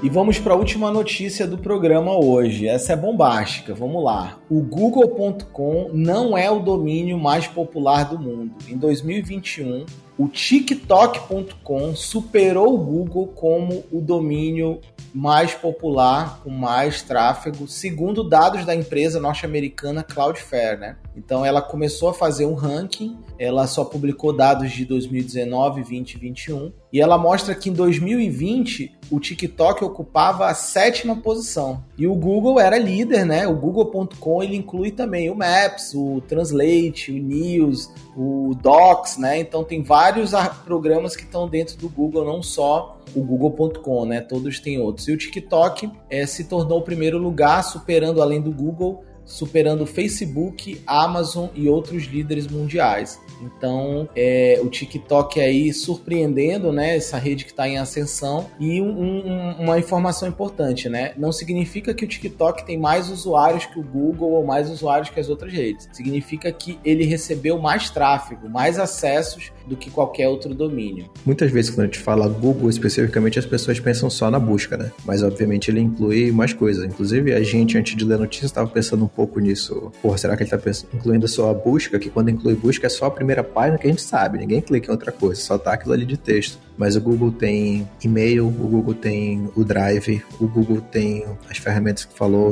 E 0.05 0.11
vamos 0.11 0.39
para 0.39 0.53
a 0.53 0.57
última 0.57 0.91
notícia 0.91 1.47
do 1.47 1.57
programa 1.57 2.15
hoje. 2.15 2.69
Essa 2.69 2.93
é 2.93 2.97
bombástica. 2.97 3.73
Vamos 3.73 4.05
lá. 4.05 4.39
O 4.51 4.61
Google.com 4.61 5.89
não 5.95 6.37
é 6.37 6.51
o 6.51 6.61
domínio 6.61 7.19
mais 7.19 7.47
popular 7.47 8.05
do 8.05 8.19
mundo. 8.19 8.55
Em 8.69 8.77
2021, 8.77 9.87
o 10.19 10.29
TikTok.com 10.29 11.97
superou 11.97 12.75
o 12.75 12.79
Google 12.85 13.29
como 13.29 13.83
o 13.91 14.03
domínio 14.03 14.79
mais 15.15 15.55
popular, 15.55 16.41
com 16.45 16.51
mais 16.51 17.01
tráfego, 17.01 17.67
segundo 17.67 18.29
dados 18.29 18.67
da 18.67 18.75
empresa 18.75 19.19
norte-americana 19.19 20.03
Cloudflare, 20.03 20.79
né? 20.79 20.97
Então 21.17 21.47
ela 21.47 21.63
começou 21.63 22.11
a 22.11 22.15
fazer 22.15 22.45
um 22.45 22.55
ranking, 22.55 23.17
ela 23.39 23.67
só 23.67 23.85
publicou 23.85 24.33
dados 24.33 24.73
de 24.73 24.85
2019, 24.85 25.83
20 25.83 26.15
e 26.15 26.19
21, 26.19 26.73
e 26.95 27.01
ela 27.01 27.19
mostra 27.19 27.57
que 27.57 27.69
em 27.69 27.73
2020 27.73 28.97
o 29.11 29.19
TikTok 29.19 29.85
ocupava 29.85 30.47
a 30.47 30.55
sétima 30.55 31.17
posição. 31.17 31.83
E 31.99 32.07
o 32.07 32.15
Google 32.15 32.61
era 32.61 32.79
líder, 32.79 33.27
né? 33.27 33.49
O 33.49 33.57
Google.com 33.57 34.41
ele 34.41 34.55
inclui 34.55 34.93
também 34.93 35.29
o 35.29 35.35
Maps, 35.35 35.93
o 35.93 36.21
Translate, 36.21 37.11
o 37.11 37.19
News, 37.19 37.91
o 38.17 38.55
Docs, 38.63 39.17
né? 39.17 39.41
Então 39.41 39.65
tem 39.65 39.83
vários 39.83 40.31
programas 40.65 41.17
que 41.17 41.25
estão 41.25 41.49
dentro 41.49 41.77
do 41.79 41.89
Google, 41.89 42.25
não 42.25 42.45
só 42.45 42.97
o 43.13 43.21
Google.com, 43.21 44.05
né? 44.05 44.21
Todos 44.21 44.61
têm 44.61 44.79
outros. 44.79 45.09
E 45.09 45.13
o 45.13 45.19
TikTok 45.19 45.91
é, 46.09 46.25
se 46.27 46.45
tornou 46.45 46.79
o 46.79 46.83
primeiro 46.83 47.19
lugar, 47.19 47.65
superando 47.65 48.23
além 48.23 48.41
do 48.41 48.53
Google 48.53 49.03
superando 49.25 49.87
Facebook, 49.87 50.83
Amazon 50.87 51.49
e 51.55 51.69
outros 51.69 52.05
líderes 52.05 52.47
mundiais. 52.47 53.19
Então, 53.41 54.09
é, 54.17 54.61
o 54.63 54.69
TikTok 54.69 55.41
aí 55.41 55.73
surpreendendo, 55.73 56.73
né? 56.73 56.97
Essa 56.97 57.19
rede 57.19 57.45
que 57.45 57.51
está 57.51 57.69
em 57.69 57.79
ascensão. 57.79 58.47
E 58.59 58.81
um, 58.81 58.89
um, 58.89 59.51
uma 59.61 59.79
informação 59.79 60.29
importante, 60.29 60.89
né? 60.89 61.13
Não 61.17 61.33
significa 61.33 61.95
que 61.95 62.05
o 62.05 62.09
TikTok 62.09 62.65
tem 62.65 62.79
mais 62.79 63.11
usuários 63.11 63.67
que 63.67 63.79
o 63.79 63.83
Google 63.83 64.33
ou 64.33 64.45
mais 64.45 64.71
usuários 64.71 65.11
que 65.11 65.21
as 65.21 65.29
outras 65.29 65.53
redes. 65.53 65.89
Significa 65.93 66.51
que 66.53 66.79
ele 66.85 67.05
recebeu 67.05 67.59
mais 67.59 67.91
tráfego, 67.91 68.49
mais 68.49 68.79
acessos 68.79 69.53
do 69.67 69.77
que 69.77 69.91
qualquer 69.91 70.29
outro 70.29 70.55
domínio. 70.55 71.11
Muitas 71.25 71.51
vezes, 71.51 71.71
quando 71.71 71.83
a 71.83 71.87
gente 71.87 71.99
fala 71.99 72.29
Google 72.29 72.69
especificamente, 72.69 73.39
as 73.39 73.47
pessoas 73.47 73.81
pensam 73.81 74.11
só 74.11 74.31
na 74.31 74.39
busca, 74.39 74.77
né? 74.77 74.91
Mas, 75.05 75.23
obviamente, 75.23 75.71
ele 75.71 75.81
inclui 75.81 76.31
mais 76.33 76.53
coisas. 76.53 76.85
Inclusive, 76.85 77.33
a 77.33 77.43
gente, 77.43 77.79
antes 77.79 77.97
de 77.97 78.05
ler 78.05 78.15
a 78.15 78.19
notícia, 78.19 78.47
estava 78.47 78.69
pensando 78.69 79.05
um 79.05 79.09
pouco 79.09 79.41
nisso. 79.41 79.93
Porra, 80.03 80.19
será 80.19 80.37
que 80.37 80.43
ele 80.43 80.55
está 80.55 80.87
incluindo 80.95 81.27
só 81.27 81.51
a 81.51 81.55
busca? 81.55 81.99
Que 81.99 82.11
quando 82.11 82.31
inclui 82.31 82.55
busca 82.55 82.87
é 82.87 82.91
só 82.91 83.07
a 83.07 83.11
primeira 83.25 83.43
página 83.43 83.79
que 83.79 83.87
a 83.87 83.91
gente 83.91 84.03
sabe, 84.03 84.39
ninguém 84.39 84.61
clica 84.61 84.89
em 84.89 84.91
outra 84.91 85.11
coisa, 85.11 85.41
só 85.41 85.57
tá 85.57 85.73
aquilo 85.73 85.95
ali 85.95 86.05
de 86.05 86.17
texto. 86.17 86.59
Mas 86.77 86.97
o 86.97 87.01
Google 87.01 87.31
tem 87.31 87.89
e-mail, 88.03 88.49
o 88.49 88.51
Google 88.51 88.95
tem 88.95 89.49
o 89.55 89.63
Drive, 89.63 90.23
o 90.41 90.47
Google 90.47 90.81
tem 90.81 91.25
as 91.49 91.57
ferramentas 91.57 92.05
que 92.05 92.13
falou, 92.19 92.51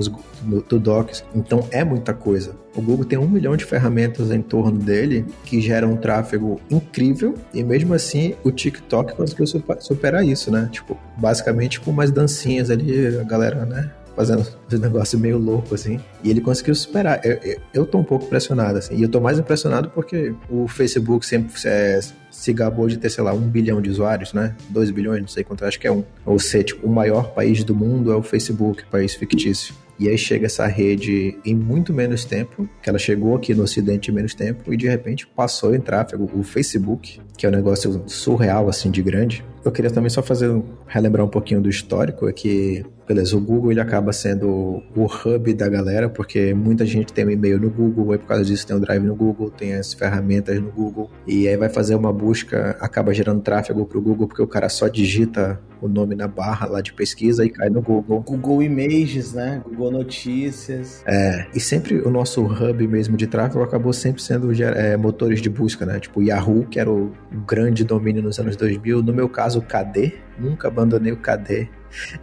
do 0.69 0.79
Docs. 0.79 1.25
Então 1.35 1.67
é 1.73 1.83
muita 1.83 2.15
coisa. 2.15 2.55
O 2.75 2.81
Google 2.81 3.05
tem 3.05 3.19
um 3.19 3.29
milhão 3.29 3.57
de 3.57 3.65
ferramentas 3.65 4.31
em 4.31 4.41
torno 4.41 4.79
dele 4.79 5.27
que 5.45 5.61
geram 5.61 5.93
um 5.93 5.97
tráfego 5.97 6.61
incrível 6.71 7.35
e 7.53 7.65
mesmo 7.65 7.95
assim 7.95 8.35
o 8.45 8.53
TikTok 8.53 9.15
conseguiu 9.15 9.47
superar 9.81 10.25
isso, 10.25 10.53
né? 10.53 10.69
Tipo, 10.71 10.97
basicamente 11.17 11.81
com 11.81 11.91
umas 11.91 12.13
dancinhas 12.13 12.71
ali, 12.71 13.19
a 13.19 13.25
galera, 13.25 13.67
né? 13.67 13.91
Fazendo 14.15 14.47
um 14.73 14.79
negócio 14.79 15.19
meio 15.19 15.39
louco, 15.39 15.75
assim. 15.75 16.01
E 16.23 16.31
ele 16.31 16.41
conseguiu 16.41 16.75
superar. 16.75 17.21
Eu, 17.25 17.39
eu, 17.43 17.61
eu 17.75 17.87
tô 17.87 17.99
um 17.99 18.05
pouco 18.05 18.27
impressionado, 18.27 18.79
assim. 18.79 18.95
E 18.97 19.03
eu 19.03 19.09
tô 19.09 19.21
mais 19.21 19.39
impressionado 19.39 19.91
porque 19.91 20.35
o 20.51 20.69
Facebook 20.69 21.25
sempre 21.27 21.53
é, 21.67 22.01
se 22.31 22.53
gabou 22.53 22.89
de 22.89 22.99
ter, 22.99 23.11
sei 23.11 23.23
lá, 23.23 23.33
um 23.33 23.41
bilhão 23.41 23.81
de 23.81 23.91
usuários, 23.91 24.33
né? 24.33 24.55
Dois 24.69 24.91
bilhões, 24.91 25.21
não 25.21 25.29
sei 25.29 25.45
quanto, 25.45 25.65
acho 25.65 25.79
que 25.79 25.87
é 25.87 25.93
um. 25.93 26.05
Ou 26.25 26.39
seja, 26.39 26.65
tipo, 26.65 26.87
o 26.87 26.91
maior 26.91 27.33
país 27.33 27.65
do 27.65 27.75
mundo 27.75 28.13
é 28.13 28.17
o 28.17 28.23
Facebook, 28.23 28.85
país 28.87 29.15
fictício. 29.15 29.75
E 29.99 30.09
aí 30.09 30.19
chega 30.19 30.47
essa 30.47 30.67
rede 30.67 31.39
em 31.45 31.55
muito 31.55 31.93
menos 31.93 32.25
tempo, 32.25 32.69
que 32.83 32.89
ela 32.89 32.99
chegou 32.99 33.37
aqui 33.37 33.55
no 33.55 33.63
Ocidente 33.63 34.11
em 34.11 34.15
menos 34.15 34.35
tempo, 34.35 34.73
e 34.73 34.77
de 34.77 34.89
repente 34.89 35.27
passou 35.29 35.75
em 35.75 35.81
tráfego 35.81 36.29
o 36.35 36.43
Facebook, 36.43 37.21
que 37.37 37.47
é 37.47 37.49
um 37.49 37.53
negócio 37.53 38.03
surreal, 38.07 38.69
assim, 38.69 38.91
de 38.91 39.03
grande. 39.03 39.45
Eu 39.65 39.71
queria 39.71 39.91
também 39.91 40.11
só 40.11 40.23
fazer, 40.23 40.51
relembrar 40.87 41.25
um 41.25 41.29
pouquinho 41.29 41.61
do 41.61 41.69
histórico, 41.69 42.29
é 42.29 42.33
que 42.33 42.85
beleza, 43.07 43.37
o 43.37 43.41
Google 43.41 43.73
ele 43.73 43.81
acaba 43.81 44.13
sendo 44.13 44.83
o 44.97 45.05
hub 45.05 45.53
da 45.55 45.69
galera, 45.69 46.09
porque 46.09 46.55
muita 46.55 46.87
gente 46.87 47.13
tem 47.13 47.27
um 47.27 47.31
e-mail 47.31 47.61
no 47.61 47.69
Google, 47.69 48.15
e 48.15 48.19
por 48.19 48.27
causa 48.27 48.45
disso 48.45 48.67
tem 48.67 48.75
o 48.75 48.79
um 48.79 48.83
Drive 48.83 49.03
no 49.03 49.15
Google, 49.15 49.51
tem 49.51 49.75
as 49.75 49.93
ferramentas 49.93 50.61
no 50.61 50.71
Google, 50.71 51.11
e 51.27 51.47
aí 51.49 51.57
vai 51.57 51.69
fazer 51.69 51.95
uma 51.95 52.13
busca, 52.13 52.77
acaba 52.81 53.13
gerando 53.13 53.41
tráfego 53.41 53.85
para 53.85 53.99
o 53.99 54.01
Google, 54.01 54.27
porque 54.27 54.43
o 54.43 54.47
cara 54.47 54.69
só 54.69 54.89
digita 54.89 55.61
o 55.81 55.89
nome 55.89 56.15
na 56.15 56.29
barra 56.29 56.67
lá 56.67 56.81
de 56.81 56.93
pesquisa 56.93 57.45
e 57.45 57.51
cai 57.51 57.69
no 57.69 57.83
Google. 57.83 58.21
Google 58.21 58.63
Images, 58.63 59.33
né? 59.33 59.61
Google 59.65 59.91
Notícias. 59.91 61.03
É, 61.05 61.49
e 61.53 61.59
sempre 61.59 61.99
o 61.99 62.09
nosso 62.09 62.41
hub 62.41 62.87
mesmo 62.87 63.17
de 63.17 63.27
tráfego 63.27 63.65
acabou 63.65 63.93
sempre 63.93 64.23
sendo 64.23 64.53
é, 64.63 64.97
motores 64.97 65.43
de 65.43 65.51
busca, 65.51 65.85
né? 65.85 65.99
Tipo 65.99 66.23
Yahoo, 66.23 66.67
que 66.71 66.79
era 66.79 66.89
o 66.89 67.13
grande 67.49 67.83
domínio 67.83 68.23
nos 68.23 68.39
anos 68.39 68.55
2000. 68.55 69.03
No 69.03 69.13
meu 69.13 69.29
caso, 69.29 69.52
o 69.57 69.63
KD. 69.63 70.19
Nunca 70.39 70.69
abandonei 70.69 71.13
o 71.13 71.17
KD 71.17 71.69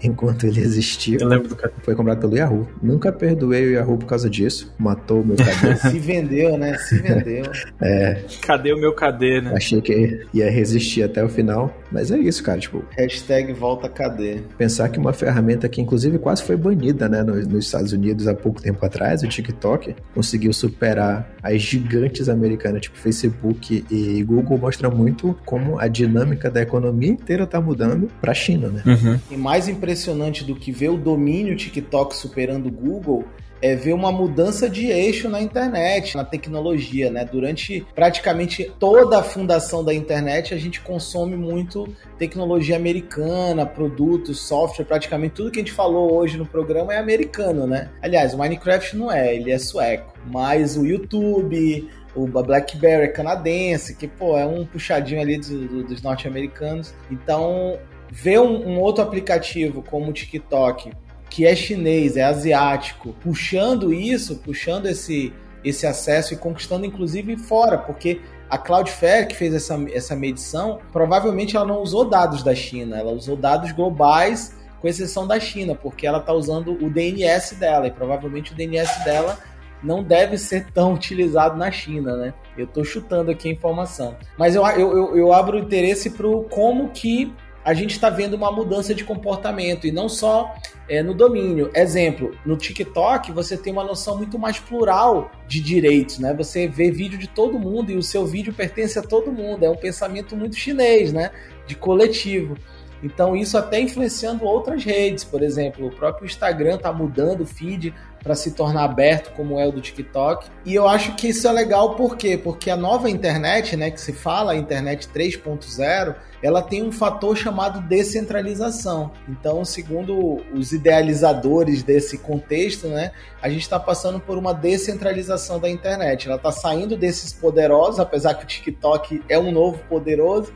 enquanto 0.04 0.46
ele 0.46 0.60
existiu. 0.60 1.20
Eu 1.20 1.28
lembro 1.28 1.48
do 1.50 1.56
KD. 1.56 1.74
Foi 1.82 1.96
comprado 1.96 2.20
pelo 2.20 2.36
Yahoo. 2.36 2.68
Nunca 2.82 3.12
perdoei 3.12 3.68
o 3.68 3.72
Yahoo 3.72 3.98
por 3.98 4.06
causa 4.06 4.30
disso. 4.30 4.74
Matou 4.78 5.22
o 5.22 5.26
meu 5.26 5.36
KD. 5.36 5.76
Se 5.90 6.00
vendeu, 6.00 6.58
né? 6.58 6.78
Se 6.78 6.98
vendeu. 7.00 7.46
É. 7.82 8.24
Cadê 8.42 8.74
o 8.74 8.78
meu 8.78 8.94
KD, 8.94 9.42
né? 9.42 9.54
Achei 9.56 9.82
que 9.82 10.26
ia 10.34 10.50
resistir 10.50 11.04
até 11.04 11.24
o 11.24 11.30
final. 11.30 11.74
Mas 11.92 12.12
é 12.12 12.18
isso, 12.18 12.44
cara. 12.44 12.60
Tipo. 12.60 12.84
Hashtag 12.98 13.54
volta 13.54 13.90
KD. 13.90 14.44
Pensar 14.58 14.90
que 14.90 15.00
uma 15.00 15.14
ferramenta 15.14 15.68
que, 15.70 15.82
inclusive, 15.82 16.18
quase 16.18 16.44
foi 16.44 16.56
banida, 16.56 17.08
né? 17.08 17.24
Nos, 17.24 17.48
nos 17.48 17.66
Estados 17.66 17.94
Unidos 17.94 18.28
há 18.28 18.34
pouco 18.34 18.62
tempo 18.62 18.84
atrás, 18.86 19.24
o 19.24 19.28
TikTok, 19.28 19.96
conseguiu 20.14 20.54
superar 20.54 21.30
as 21.42 21.62
gigantes 21.62 22.30
americanas, 22.30 22.82
tipo 22.82 22.98
Facebook 22.98 23.86
e 23.90 24.24
Google, 24.24 24.58
mostra 24.58 24.90
muito 24.90 25.38
como 25.46 25.80
a 25.80 25.88
dinâmica 25.88 26.50
da 26.50 26.62
economia 26.62 27.10
inteira 27.10 27.46
tá 27.46 27.62
mudando 27.62 27.99
pra 28.22 28.34
China, 28.34 28.70
né? 28.70 28.84
Uhum. 28.86 29.20
E 29.32 29.38
mais 29.38 29.68
impressionante 29.68 30.44
do 30.44 30.56
que 30.56 30.72
ver 30.72 30.90
o 30.90 30.98
domínio 30.98 31.56
TikTok 31.56 32.16
superando 32.16 32.68
o 32.68 32.72
Google 32.72 33.26
é 33.62 33.76
ver 33.76 33.94
uma 33.94 34.12
mudança 34.12 34.70
de 34.70 34.88
eixo 34.88 35.30
na 35.30 35.42
internet, 35.42 36.16
na 36.16 36.24
tecnologia, 36.24 37.12
né? 37.12 37.26
Durante 37.26 37.86
praticamente 37.94 38.72
toda 38.80 39.20
a 39.20 39.24
fundação 39.24 39.84
da 39.84 39.94
internet, 39.94 40.54
a 40.54 40.58
gente 40.58 40.80
consome 40.82 41.36
muito 41.36 41.88
tecnologia 42.18 42.76
americana, 42.76 43.66
produtos, 43.66 44.42
software, 44.42 44.86
praticamente 44.86 45.36
tudo 45.36 45.52
que 45.52 45.60
a 45.60 45.62
gente 45.62 45.74
falou 45.74 46.14
hoje 46.14 46.38
no 46.38 46.46
programa 46.46 46.94
é 46.94 46.98
americano, 46.98 47.68
né? 47.68 47.90
Aliás, 48.02 48.34
o 48.34 48.38
Minecraft 48.38 48.96
não 48.96 49.12
é, 49.12 49.36
ele 49.36 49.52
é 49.52 49.58
sueco, 49.58 50.14
mas 50.32 50.78
o 50.78 50.86
YouTube, 50.86 51.90
o 52.16 52.28
BlackBerry 52.28 53.04
é 53.04 53.08
canadense, 53.08 53.96
que, 53.96 54.08
pô, 54.08 54.38
é 54.38 54.46
um 54.46 54.66
puxadinho 54.66 55.22
ali 55.22 55.38
do, 55.38 55.68
do, 55.68 55.84
dos 55.84 56.02
norte-americanos. 56.02 56.94
Então, 57.10 57.80
ver 58.12 58.40
um, 58.40 58.68
um, 58.68 58.80
outro 58.80 59.04
aplicativo 59.04 59.84
como 59.84 60.10
o 60.10 60.14
TikTok, 60.14 60.92
que 61.30 61.46
é 61.46 61.56
chinês, 61.56 62.18
é 62.18 62.24
asiático, 62.24 63.14
puxando 63.22 63.94
isso, 63.94 64.38
puxando 64.38 64.88
esse, 64.88 65.32
esse 65.64 65.86
acesso 65.86 66.34
e 66.34 66.38
conquistando 66.38 66.86
inclusive 66.86 67.38
fora, 67.38 67.78
porque 67.78 68.20
a 68.50 68.58
Cloudflare, 68.58 69.28
que 69.28 69.36
fez 69.36 69.54
essa, 69.54 69.80
essa 69.94 70.16
medição, 70.16 70.80
provavelmente 70.92 71.56
ela 71.56 71.66
não 71.66 71.82
usou 71.82 72.04
dados 72.06 72.42
da 72.42 72.56
China, 72.56 72.98
ela 72.98 73.12
usou 73.12 73.36
dados 73.36 73.72
globais, 73.72 74.58
com 74.82 74.88
exceção 74.88 75.28
da 75.28 75.40
China, 75.40 75.76
porque 75.76 76.08
ela 76.08 76.20
está 76.20 76.34
usando 76.34 76.72
o 76.72 76.90
DNS 76.90 77.56
dela, 77.56 77.86
e 77.88 77.92
provavelmente 77.92 78.54
o 78.54 78.56
DNS 78.56 79.04
dela 79.04 79.38
não 79.82 80.04
deve 80.04 80.38
ser 80.38 80.72
tão 80.72 80.94
utilizado 80.94 81.58
na 81.58 81.72
China, 81.72 82.16
né? 82.16 82.34
Eu 82.58 82.66
estou 82.66 82.84
chutando 82.84 83.32
aqui 83.32 83.50
a 83.50 83.52
informação. 83.52 84.16
Mas 84.38 84.56
eu, 84.56 84.66
eu, 84.68 85.18
eu 85.18 85.34
abro 85.34 85.58
interesse 85.58 86.10
para 86.10 86.28
como 86.50 86.90
que 86.90 87.34
a 87.64 87.74
gente 87.74 87.92
está 87.92 88.10
vendo 88.10 88.34
uma 88.34 88.52
mudança 88.52 88.96
de 88.96 89.04
comportamento 89.04 89.86
e 89.86 89.92
não 89.92 90.10
só 90.10 90.56
é, 90.88 91.04
no 91.04 91.14
domínio. 91.14 91.70
Exemplo, 91.76 92.32
no 92.46 92.58
TikTok 92.58 93.32
você 93.32 93.58
tem 93.58 93.72
uma 93.72 93.84
noção 93.84 94.18
muito 94.18 94.40
mais 94.40 94.60
plural 94.60 95.30
de 95.48 95.62
direitos, 95.62 96.20
né? 96.20 96.34
Você 96.34 96.68
vê 96.68 96.90
vídeo 96.90 97.18
de 97.20 97.28
todo 97.28 97.60
mundo 97.60 97.92
e 97.92 97.96
o 97.96 98.04
seu 98.04 98.26
vídeo 98.26 98.54
pertence 98.54 98.98
a 98.98 99.04
todo 99.04 99.32
mundo. 99.32 99.64
É 99.64 99.70
um 99.70 99.76
pensamento 99.76 100.36
muito 100.36 100.56
chinês, 100.56 101.14
né? 101.14 101.32
De 101.68 101.76
coletivo. 101.76 102.58
Então 103.04 103.36
isso 103.36 103.58
até 103.58 103.80
influenciando 103.80 104.46
outras 104.46 104.84
redes, 104.84 105.24
por 105.24 105.42
exemplo, 105.42 105.88
o 105.88 105.92
próprio 105.92 106.26
Instagram 106.26 106.76
está 106.76 106.92
mudando 106.92 107.42
o 107.42 107.46
feed 107.46 107.94
para 108.22 108.36
se 108.36 108.52
tornar 108.52 108.84
aberto 108.84 109.34
como 109.34 109.60
é 109.60 109.68
o 109.68 109.72
do 109.72 109.82
TikTok. 109.82 110.50
E 110.66 110.76
eu 110.76 110.88
acho 110.88 111.16
que 111.16 111.30
isso 111.30 111.48
é 111.48 111.52
legal 111.52 111.96
por 111.96 112.18
quê? 112.18 112.38
Porque 112.38 112.70
a 112.70 112.76
nova 112.76 113.10
internet, 113.10 113.76
né, 113.76 113.90
que 113.92 114.00
se 114.00 114.14
fala, 114.14 114.52
a 114.52 114.56
internet 114.56 115.08
3.0, 115.08 116.16
ela 116.42 116.62
tem 116.62 116.84
um 116.84 116.92
fator 116.92 117.36
chamado 117.36 117.82
descentralização. 117.82 119.12
Então, 119.28 119.64
segundo 119.66 120.42
os 120.54 120.72
idealizadores 120.72 121.84
desse 121.84 122.18
contexto, 122.18 122.88
né, 122.88 123.12
a 123.42 123.50
gente 123.50 123.62
está 123.62 123.80
passando 123.80 124.20
por 124.20 124.38
uma 124.38 124.54
descentralização 124.54 125.60
da 125.60 125.70
internet. 125.70 126.28
Ela 126.28 126.38
está 126.38 126.52
saindo 126.52 126.96
desses 126.96 127.34
poderosos, 127.34 128.00
apesar 128.00 128.34
que 128.36 128.44
o 128.44 128.48
TikTok 128.48 129.24
é 129.28 129.38
um 129.38 129.52
novo 129.52 129.80
poderoso, 129.90 130.54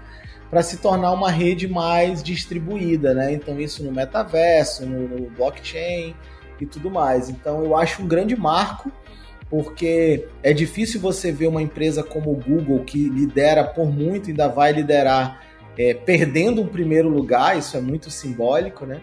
para 0.53 0.61
se 0.61 0.77
tornar 0.77 1.11
uma 1.11 1.31
rede 1.31 1.67
mais 1.67 2.21
distribuída, 2.21 3.11
né? 3.15 3.33
Então, 3.33 3.59
isso 3.59 3.83
no 3.83 3.91
metaverso, 3.91 4.85
no, 4.85 5.07
no 5.07 5.29
blockchain 5.31 6.13
e 6.61 6.65
tudo 6.67 6.91
mais. 6.91 7.27
Então, 7.27 7.63
eu 7.63 7.75
acho 7.75 8.03
um 8.03 8.07
grande 8.07 8.35
marco 8.35 8.91
porque 9.49 10.27
é 10.43 10.53
difícil 10.53 11.01
você 11.01 11.31
ver 11.31 11.47
uma 11.47 11.59
empresa 11.59 12.03
como 12.03 12.31
o 12.31 12.35
Google, 12.35 12.83
que 12.83 13.09
lidera 13.09 13.63
por 13.63 13.91
muito, 13.91 14.29
ainda 14.29 14.47
vai 14.47 14.71
liderar 14.71 15.43
é, 15.75 15.95
perdendo 15.95 16.61
um 16.61 16.67
primeiro 16.67 17.09
lugar, 17.09 17.57
isso 17.57 17.75
é 17.75 17.81
muito 17.81 18.11
simbólico, 18.11 18.85
né? 18.85 19.01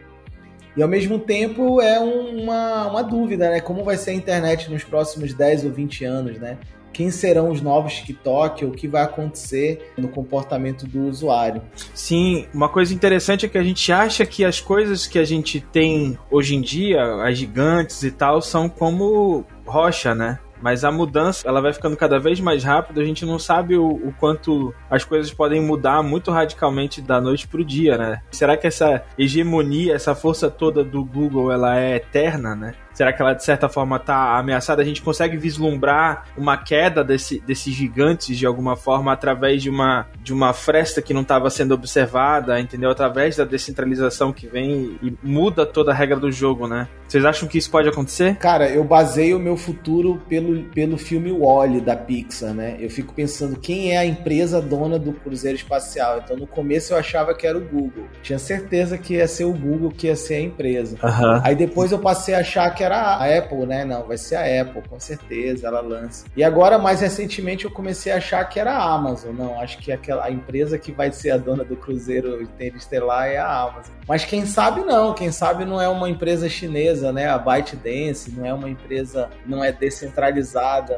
E 0.76 0.82
ao 0.84 0.88
mesmo 0.88 1.18
tempo 1.18 1.80
é 1.80 1.98
uma, 1.98 2.86
uma 2.86 3.02
dúvida, 3.02 3.50
né? 3.50 3.60
Como 3.60 3.82
vai 3.82 3.96
ser 3.96 4.12
a 4.12 4.14
internet 4.14 4.70
nos 4.70 4.84
próximos 4.84 5.34
10 5.34 5.64
ou 5.64 5.72
20 5.72 6.04
anos, 6.04 6.38
né? 6.38 6.58
Quem 6.92 7.10
serão 7.10 7.50
os 7.50 7.60
novos 7.60 7.94
TikTok, 7.94 8.64
o 8.64 8.72
que 8.72 8.88
vai 8.88 9.02
acontecer 9.02 9.92
no 9.96 10.08
comportamento 10.08 10.86
do 10.86 11.06
usuário. 11.06 11.62
Sim, 11.94 12.46
uma 12.52 12.68
coisa 12.68 12.92
interessante 12.92 13.46
é 13.46 13.48
que 13.48 13.58
a 13.58 13.62
gente 13.62 13.92
acha 13.92 14.26
que 14.26 14.44
as 14.44 14.60
coisas 14.60 15.06
que 15.06 15.18
a 15.18 15.24
gente 15.24 15.60
tem 15.60 16.18
hoje 16.30 16.54
em 16.54 16.60
dia, 16.60 17.00
as 17.24 17.38
gigantes 17.38 18.02
e 18.02 18.10
tal, 18.10 18.42
são 18.42 18.68
como 18.68 19.44
rocha, 19.64 20.14
né? 20.14 20.38
Mas 20.60 20.84
a 20.84 20.90
mudança, 20.90 21.46
ela 21.48 21.60
vai 21.60 21.72
ficando 21.72 21.96
cada 21.96 22.18
vez 22.18 22.40
mais 22.40 22.64
rápida, 22.64 23.00
a 23.00 23.04
gente 23.04 23.24
não 23.24 23.38
sabe 23.38 23.76
o, 23.76 23.86
o 23.86 24.14
quanto 24.18 24.74
as 24.90 25.04
coisas 25.04 25.32
podem 25.32 25.60
mudar 25.60 26.02
muito 26.02 26.30
radicalmente 26.30 27.00
da 27.00 27.20
noite 27.20 27.48
pro 27.48 27.64
dia, 27.64 27.96
né? 27.96 28.22
Será 28.30 28.56
que 28.56 28.66
essa 28.66 29.02
hegemonia, 29.18 29.94
essa 29.94 30.14
força 30.14 30.50
toda 30.50 30.84
do 30.84 31.04
Google, 31.04 31.52
ela 31.52 31.78
é 31.78 31.96
eterna, 31.96 32.54
né? 32.54 32.74
Será 32.92 33.12
que 33.12 33.22
ela, 33.22 33.32
de 33.32 33.42
certa 33.42 33.68
forma, 33.68 33.96
está 33.96 34.36
ameaçada? 34.36 34.82
A 34.82 34.84
gente 34.84 35.00
consegue 35.00 35.36
vislumbrar 35.36 36.26
uma 36.36 36.56
queda 36.56 37.02
desse, 37.02 37.40
desses 37.40 37.72
gigantes, 37.72 38.36
de 38.36 38.44
alguma 38.44 38.76
forma, 38.76 39.12
através 39.12 39.62
de 39.62 39.70
uma, 39.70 40.06
de 40.22 40.32
uma 40.34 40.52
fresta 40.52 41.00
que 41.00 41.14
não 41.14 41.22
estava 41.22 41.48
sendo 41.48 41.72
observada, 41.72 42.60
entendeu? 42.60 42.90
Através 42.90 43.36
da 43.36 43.44
descentralização 43.44 44.32
que 44.32 44.46
vem 44.46 44.98
e 45.02 45.16
muda 45.22 45.64
toda 45.64 45.92
a 45.92 45.94
regra 45.94 46.18
do 46.18 46.30
jogo, 46.30 46.66
né? 46.66 46.88
Vocês 47.08 47.24
acham 47.24 47.48
que 47.48 47.58
isso 47.58 47.70
pode 47.70 47.88
acontecer? 47.88 48.36
Cara, 48.36 48.68
eu 48.68 48.84
baseio 48.84 49.36
o 49.36 49.40
meu 49.40 49.56
futuro 49.56 50.20
pelo, 50.28 50.49
pelo 50.74 50.96
filme 50.96 51.32
Wally 51.32 51.80
da 51.80 51.96
Pixar, 51.96 52.54
né? 52.54 52.76
Eu 52.78 52.90
fico 52.90 53.12
pensando 53.14 53.58
quem 53.58 53.92
é 53.92 53.98
a 53.98 54.04
empresa 54.04 54.60
dona 54.60 54.98
do 54.98 55.12
Cruzeiro 55.12 55.56
Espacial. 55.56 56.20
Então, 56.24 56.36
no 56.36 56.46
começo 56.46 56.92
eu 56.92 56.98
achava 56.98 57.34
que 57.34 57.46
era 57.46 57.56
o 57.56 57.60
Google. 57.60 58.04
Tinha 58.22 58.38
certeza 58.38 58.98
que 58.98 59.14
ia 59.14 59.28
ser 59.28 59.44
o 59.44 59.52
Google 59.52 59.90
que 59.90 60.06
ia 60.06 60.16
ser 60.16 60.34
a 60.34 60.40
empresa. 60.40 60.96
Uhum. 61.02 61.40
Aí 61.44 61.54
depois 61.54 61.92
eu 61.92 61.98
passei 61.98 62.34
a 62.34 62.40
achar 62.40 62.70
que 62.74 62.82
era 62.82 62.96
a 62.96 63.38
Apple, 63.38 63.66
né? 63.66 63.84
Não, 63.84 64.06
vai 64.06 64.16
ser 64.16 64.36
a 64.36 64.62
Apple, 64.62 64.82
com 64.88 64.98
certeza, 64.98 65.66
ela 65.66 65.80
lança. 65.80 66.26
E 66.36 66.42
agora, 66.42 66.78
mais 66.78 67.00
recentemente, 67.00 67.64
eu 67.64 67.70
comecei 67.70 68.12
a 68.12 68.16
achar 68.16 68.44
que 68.48 68.58
era 68.58 68.72
a 68.72 68.94
Amazon. 68.94 69.34
Não, 69.34 69.60
acho 69.60 69.78
que 69.78 69.92
aquela, 69.92 70.24
a 70.24 70.30
empresa 70.30 70.78
que 70.78 70.92
vai 70.92 71.12
ser 71.12 71.30
a 71.30 71.36
dona 71.36 71.64
do 71.64 71.76
Cruzeiro 71.76 72.42
Interestelar 72.42 73.28
é 73.28 73.38
a 73.38 73.62
Amazon. 73.62 73.92
Mas 74.06 74.24
quem 74.24 74.46
sabe 74.46 74.82
não, 74.82 75.14
quem 75.14 75.30
sabe 75.30 75.64
não 75.64 75.80
é 75.80 75.88
uma 75.88 76.08
empresa 76.08 76.48
chinesa, 76.48 77.12
né? 77.12 77.28
A 77.28 77.38
ByteDance 77.38 78.30
não 78.32 78.44
é 78.44 78.52
uma 78.52 78.68
empresa, 78.68 79.28
não 79.46 79.62
é 79.62 79.70
descentralizada. 79.72 80.39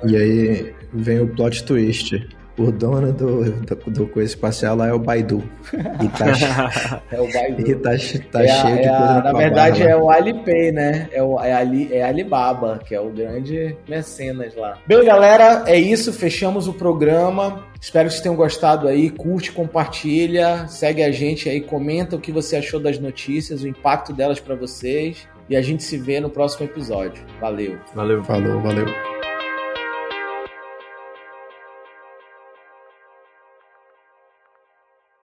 E 0.05 0.17
aí 0.17 0.75
vem 0.93 1.21
o 1.21 1.29
plot 1.29 1.65
twist 1.65 2.29
o 2.59 2.71
dono 2.71 3.13
do, 3.13 3.51
do, 3.51 3.77
do 3.91 4.07
coisa 4.07 4.29
espacial 4.29 4.77
lá 4.77 4.89
é 4.89 4.93
o 4.93 4.99
Baidu. 4.99 5.43
E 5.73 6.09
tá, 6.09 7.03
é 7.11 7.21
o 7.21 7.33
Baidu. 7.33 7.71
E 7.71 7.75
tá, 7.75 7.91
tá 8.31 8.45
é 8.45 8.49
cheio 8.49 8.75
a, 8.75 8.81
de 8.81 8.87
é 8.87 8.89
coisa 8.89 9.13
a, 9.13 9.23
Na 9.23 9.33
verdade, 9.33 9.83
é 9.83 9.97
o 9.97 10.11
Alipay, 10.11 10.73
né? 10.73 11.09
É, 11.13 11.23
o, 11.23 11.41
é, 11.41 11.53
Ali, 11.53 11.89
é 11.93 12.03
Alibaba, 12.03 12.81
que 12.87 12.95
é 12.95 13.01
o 13.01 13.09
grande 13.09 13.77
mecenas 13.89 14.55
lá. 14.55 14.79
Bem, 14.87 15.05
galera, 15.05 15.65
é 15.67 15.79
isso. 15.79 16.13
Fechamos 16.13 16.69
o 16.69 16.75
programa. 16.75 17.65
Espero 17.81 18.09
que 18.09 18.15
vocês 18.15 18.23
tenham 18.23 18.37
gostado 18.37 18.87
aí. 18.87 19.11
Curte, 19.11 19.51
compartilha, 19.51 20.67
segue 20.69 21.03
a 21.03 21.11
gente 21.11 21.49
aí, 21.49 21.61
comenta 21.61 22.17
o 22.17 22.21
que 22.21 22.31
você 22.31 22.57
achou 22.57 22.79
das 22.79 22.99
notícias, 22.99 23.63
o 23.63 23.69
impacto 23.69 24.13
delas 24.13 24.39
para 24.39 24.55
vocês. 24.55 25.27
E 25.49 25.57
a 25.57 25.63
gente 25.63 25.83
se 25.83 25.99
vê 25.99 26.21
no 26.21 26.31
próximo 26.31 26.67
episódio. 26.67 27.25
Valeu. 27.41 27.77
Valeu. 27.95 28.23
Falou, 28.25 28.61
valeu. 28.61 29.12